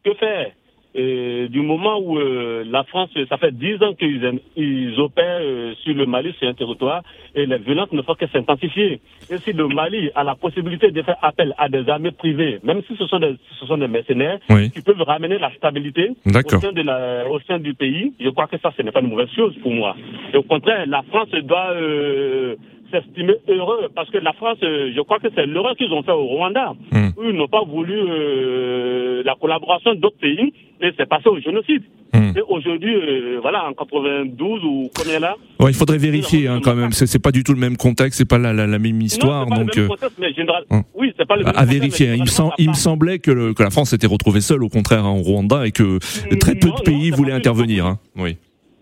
que 0.03 0.13
faire? 0.15 0.51
Euh, 0.97 1.47
Du 1.49 1.61
moment 1.61 1.99
où 1.99 2.17
euh, 2.17 2.63
la 2.65 2.83
France, 2.85 3.09
ça 3.29 3.37
fait 3.37 3.51
dix 3.51 3.75
ans 3.83 3.93
qu'ils 3.93 4.39
ils 4.55 4.99
opèrent 4.99 5.39
euh, 5.41 5.73
sur 5.83 5.93
le 5.93 6.05
Mali, 6.05 6.33
sur 6.39 6.47
un 6.47 6.53
territoire, 6.53 7.01
et 7.35 7.45
les 7.45 7.57
violences 7.57 7.91
ne 7.91 8.01
font 8.01 8.15
que 8.15 8.27
s'intensifier. 8.27 8.99
Et 9.29 9.37
si 9.39 9.51
le 9.53 9.67
Mali 9.67 10.09
a 10.15 10.23
la 10.23 10.35
possibilité 10.35 10.91
de 10.91 11.01
faire 11.01 11.17
appel 11.21 11.53
à 11.57 11.69
des 11.69 11.87
armées 11.89 12.11
privées, 12.11 12.59
même 12.63 12.81
si 12.87 12.95
ce 12.97 13.05
sont 13.07 13.19
des, 13.19 13.35
ce 13.59 13.65
sont 13.65 13.77
des 13.77 13.87
mercenaires, 13.87 14.39
Oui. 14.49 14.71
qui 14.71 14.81
peuvent 14.81 15.01
ramener 15.01 15.37
la 15.37 15.51
stabilité 15.55 16.11
au 16.25 16.49
sein, 16.59 16.71
de 16.71 16.81
la, 16.81 17.29
au 17.29 17.39
sein 17.41 17.59
du 17.59 17.73
pays, 17.73 18.13
je 18.19 18.29
crois 18.29 18.47
que 18.47 18.57
ça, 18.57 18.71
ce 18.75 18.81
n'est 18.81 18.91
pas 18.91 19.01
une 19.01 19.09
mauvaise 19.09 19.29
chose 19.35 19.53
pour 19.61 19.71
moi. 19.71 19.95
Et 20.33 20.37
au 20.37 20.43
contraire, 20.43 20.85
la 20.87 21.03
France 21.03 21.29
doit 21.43 21.71
euh, 21.73 22.55
s'estimer 22.91 23.33
heureux 23.47 23.89
parce 23.95 24.09
que 24.09 24.17
la 24.17 24.33
France, 24.33 24.57
euh, 24.63 24.91
je 24.95 25.01
crois 25.01 25.19
que 25.19 25.27
c'est 25.35 25.45
l'erreur 25.45 25.75
qu'ils 25.75 25.91
ont 25.91 26.03
fait 26.03 26.11
au 26.11 26.25
Rwanda, 26.25 26.73
Hmm. 26.91 27.09
où 27.17 27.23
ils 27.29 27.35
n'ont 27.35 27.47
pas 27.47 27.63
voulu 27.63 27.93
euh, 27.97 29.23
la 29.25 29.35
collaboration 29.35 29.95
d'autres 29.95 30.17
pays 30.19 30.53
et 30.81 30.91
c'est 30.97 31.07
passé 31.07 31.29
au 31.29 31.39
génocide. 31.39 31.83
Hmm. 32.13 32.31
Et 32.37 32.41
aujourd'hui, 32.47 32.93
euh, 32.95 33.39
voilà, 33.41 33.67
en 33.67 33.73
92 33.73 34.63
ou 34.63 34.89
combien 34.95 35.19
là 35.19 35.35
ouais, 35.59 35.71
il 35.71 35.73
faudrait 35.73 35.97
vérifier 35.97 36.47
hein, 36.47 36.59
quand 36.63 36.75
même. 36.75 36.91
C'est 36.91 37.21
pas 37.21 37.31
du 37.31 37.43
tout 37.43 37.53
le 37.53 37.59
même 37.59 37.77
contexte, 37.77 38.17
c'est 38.19 38.27
pas 38.29 38.37
la, 38.37 38.53
la, 38.53 38.67
la 38.67 38.79
même 38.79 39.01
histoire. 39.01 39.45
non, 39.47 39.55
c'est 39.55 39.55
pas 39.55 39.59
donc 39.65 39.75
le 39.75 39.81
même 39.81 39.89
contexte, 39.89 40.17
mais 40.19 40.33
général... 40.33 40.63
Hum. 40.69 40.83
Oui, 40.93 41.13
c'est 41.17 41.27
pas 41.27 41.35
le 41.35 41.43
même 41.43 41.49
à 41.49 41.53
contexte, 41.61 41.73
vérifier. 41.73 42.07
mais 42.09 42.15
Il 42.17 42.21
me, 42.21 42.25
sem- 42.27 42.51
il 42.57 42.69
me 42.69 42.73
semblait 42.73 43.19
que, 43.19 43.31
le- 43.31 43.53
que 43.53 43.63
la 43.63 43.69
France 43.69 43.89
s'était 43.89 44.07
retrouvée 44.07 44.41
seule, 44.41 44.63
au 44.63 44.69
contraire, 44.69 45.05
hein, 45.05 45.09
en 45.09 45.21
Rwanda, 45.21 45.65
et 45.67 45.71
que 45.71 45.99
très 46.37 46.55
peu 46.55 46.69
de 46.69 46.81
pays 46.83 47.09
voulaient 47.11 47.33
intervenir. 47.33 47.85
Hein. 47.85 47.99
Oui. 48.15 48.37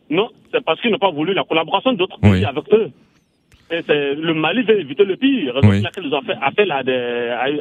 Non, 0.10 0.30
c'est 0.52 0.64
parce 0.64 0.80
qu'ils 0.82 0.92
n'ont 0.92 1.00
pas 1.00 1.12
voulu 1.12 1.34
la 1.34 1.44
collaboration 1.44 1.94
d'autres 1.94 2.18
Oui. 2.24 2.32
pays 2.32 2.46
avec 2.46 2.64
eux. 2.74 2.92
Le 3.90 4.34
Mali 4.34 4.62
veut 4.64 4.80
éviter 4.80 5.04
le 5.06 5.16
pire. 5.16 5.60
Oui. 5.64 5.82
ils 6.04 6.14
ont 6.14 6.22
fait 6.22 6.36
appel 6.42 6.72
à, 6.72 6.84
des- 6.84 6.94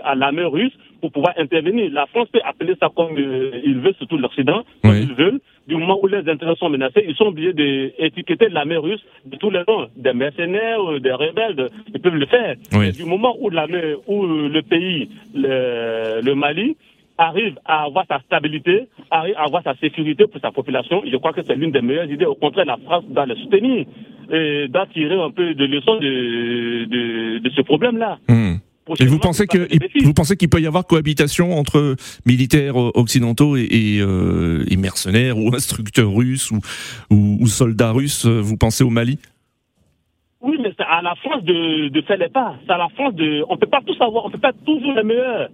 à, 0.03 0.11
à 0.11 0.15
l'armée 0.15 0.45
russe 0.45 0.73
pour 1.01 1.11
pouvoir 1.13 1.35
intervenir. 1.39 1.91
La 1.93 2.07
France 2.07 2.29
peut 2.33 2.41
appeler 2.45 2.75
ça 2.81 2.89
comme 2.95 3.17
euh, 3.19 3.51
il 3.65 3.79
veut, 3.79 3.93
surtout 3.99 4.19
l'Occident, 4.19 4.63
comme 4.83 4.93
Oui. 4.93 5.07
il 5.09 5.15
veut. 5.15 5.41
Du 5.67 5.77
moment 5.77 5.99
où 6.03 6.07
les 6.09 6.29
intérêts 6.29 6.57
sont 6.57 6.69
menacés, 6.69 7.05
ils 7.09 7.15
sont 7.15 7.27
obligés 7.27 7.53
d'étiqueter 7.53 8.49
l'armée 8.49 8.77
russe 8.77 9.03
de 9.27 9.37
tous 9.37 9.51
les 9.51 9.63
noms, 9.69 9.87
des 9.97 10.13
mercenaires, 10.13 10.81
euh, 10.91 10.99
des 11.01 11.13
rebelles, 11.13 11.69
ils 11.95 12.01
peuvent 12.01 12.15
le 12.15 12.27
faire. 12.27 12.57
Oui. 12.73 12.89
Et 12.89 12.93
du 12.93 13.05
moment 13.05 13.37
où, 13.41 13.49
où 13.49 14.25
euh, 14.25 14.49
le 14.49 14.63
pays, 14.63 15.09
le, 15.35 16.21
le 16.23 16.35
Mali, 16.35 16.77
arrive 17.19 17.57
à 17.65 17.85
avoir 17.85 18.05
sa 18.09 18.19
stabilité, 18.21 18.89
arrive 19.11 19.35
à 19.37 19.43
avoir 19.45 19.63
sa 19.63 19.75
sécurité 19.77 20.27
pour 20.27 20.41
sa 20.41 20.51
population, 20.51 21.03
je 21.07 21.17
crois 21.19 21.33
que 21.33 21.43
c'est 21.43 21.55
l'une 21.55 21.71
des 21.71 21.83
meilleures 21.83 22.11
idées. 22.11 22.25
Au 22.25 22.35
contraire, 22.35 22.65
la 22.65 22.79
France 22.79 23.05
doit 23.09 23.27
le 23.27 23.37
soutenir 23.37 23.85
et 24.33 24.69
doit 24.69 24.87
tirer 24.87 25.21
un 25.21 25.31
peu 25.31 25.55
de 25.55 25.65
leçons 25.65 25.97
de, 25.97 26.85
de, 26.87 27.39
de 27.39 27.51
ce 27.51 27.63
problème-là. 27.63 28.19
Hmm. 28.29 28.57
Et 28.99 29.07
vous 29.07 29.21
pensez 29.21 29.47
que 29.47 29.69
vous 30.03 30.13
pensez 30.13 30.37
qu'il 30.37 30.49
peut 30.49 30.61
y 30.61 30.67
avoir 30.67 30.85
cohabitation 30.85 31.57
entre 31.57 31.95
militaires 32.27 32.81
euh, 32.81 32.91
occidentaux 32.95 33.57
et, 33.57 33.69
et, 33.71 34.01
euh, 34.01 34.65
et 34.69 34.77
mercenaires 34.77 35.39
ou 35.39 35.55
instructeurs 35.55 36.13
russes 36.13 36.51
ou, 36.51 36.59
ou, 37.09 37.39
ou 37.41 37.47
soldats 37.47 37.93
russes 37.93 38.27
euh, 38.27 38.41
Vous 38.41 38.57
pensez 38.57 38.83
au 38.83 38.91
Mali? 38.91 39.21
Oui, 40.41 40.57
mais 40.61 40.73
c'est 40.77 40.85
à 40.85 41.01
la 41.01 41.15
France 41.15 41.45
de, 41.45 41.89
de 41.91 42.03
faire 42.03 42.17
les 42.17 42.29
pas. 42.29 42.57
C'est 42.67 42.73
à 42.73 42.79
la 42.79 42.89
France 42.89 43.15
de. 43.15 43.45
On 43.49 43.57
peut 43.57 43.69
pas 43.69 43.83
tout 43.87 43.95
savoir, 43.95 44.25
on 44.25 44.31
peut 44.31 44.39
pas 44.39 44.53
toujours 44.53 44.95
les 44.95 45.05
meilleurs. 45.05 45.49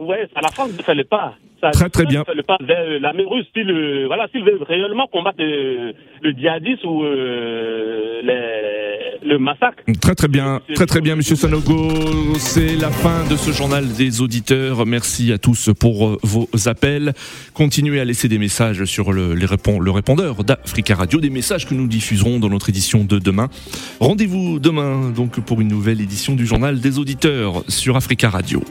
Vous 0.00 0.06
voyez, 0.06 0.24
c'est 0.28 0.38
à 0.38 0.42
la 0.42 0.50
France 0.50 0.76
de 0.76 0.82
faire 0.82 0.96
les 0.96 1.04
pas. 1.04 1.36
Très, 1.70 1.84
la 1.84 1.90
très 1.90 2.04
bien. 2.06 2.24
pas 2.46 2.56
vers 2.60 3.00
l'armée 3.00 3.24
russe. 3.24 3.46
S'il 3.54 3.70
euh, 3.70 4.06
voilà, 4.06 4.26
réellement 4.68 5.06
combattre 5.06 5.38
euh, 5.40 5.92
le 6.22 6.32
djihadisme 6.32 6.86
ou 6.86 7.04
euh, 7.04 8.20
les- 8.22 9.28
le 9.28 9.38
massacre. 9.38 9.78
Très 10.00 10.16
très 10.16 10.26
bien, 10.26 10.60
très 10.74 10.86
très 10.86 11.00
bien, 11.00 11.14
Monsieur 11.14 11.36
Sanogo. 11.36 11.90
C'est 12.38 12.74
la 12.76 12.90
fin 12.90 13.24
de 13.30 13.36
ce 13.36 13.52
journal 13.52 13.86
des 13.92 14.20
auditeurs. 14.20 14.84
Merci 14.84 15.32
à 15.32 15.38
tous 15.38 15.70
pour 15.78 16.08
euh, 16.08 16.18
vos 16.24 16.48
appels. 16.66 17.12
Continuez 17.54 18.00
à 18.00 18.04
laisser 18.04 18.26
des 18.28 18.38
messages 18.38 18.84
sur 18.84 19.12
le, 19.12 19.34
les 19.34 19.46
répond- 19.46 19.78
le 19.78 19.90
répondeur 19.92 20.42
d'Africa 20.42 20.96
Radio, 20.96 21.20
des 21.20 21.30
messages 21.30 21.66
que 21.68 21.74
nous 21.74 21.86
diffuserons 21.86 22.40
dans 22.40 22.48
notre 22.48 22.68
édition 22.70 23.04
de 23.04 23.20
demain. 23.20 23.48
Rendez-vous 24.00 24.58
demain 24.58 25.10
donc 25.14 25.38
pour 25.40 25.60
une 25.60 25.68
nouvelle 25.68 26.00
édition 26.00 26.34
du 26.34 26.44
journal 26.44 26.80
des 26.80 26.98
auditeurs 26.98 27.62
sur 27.68 27.96
Africa 27.96 28.28
Radio. 28.28 28.62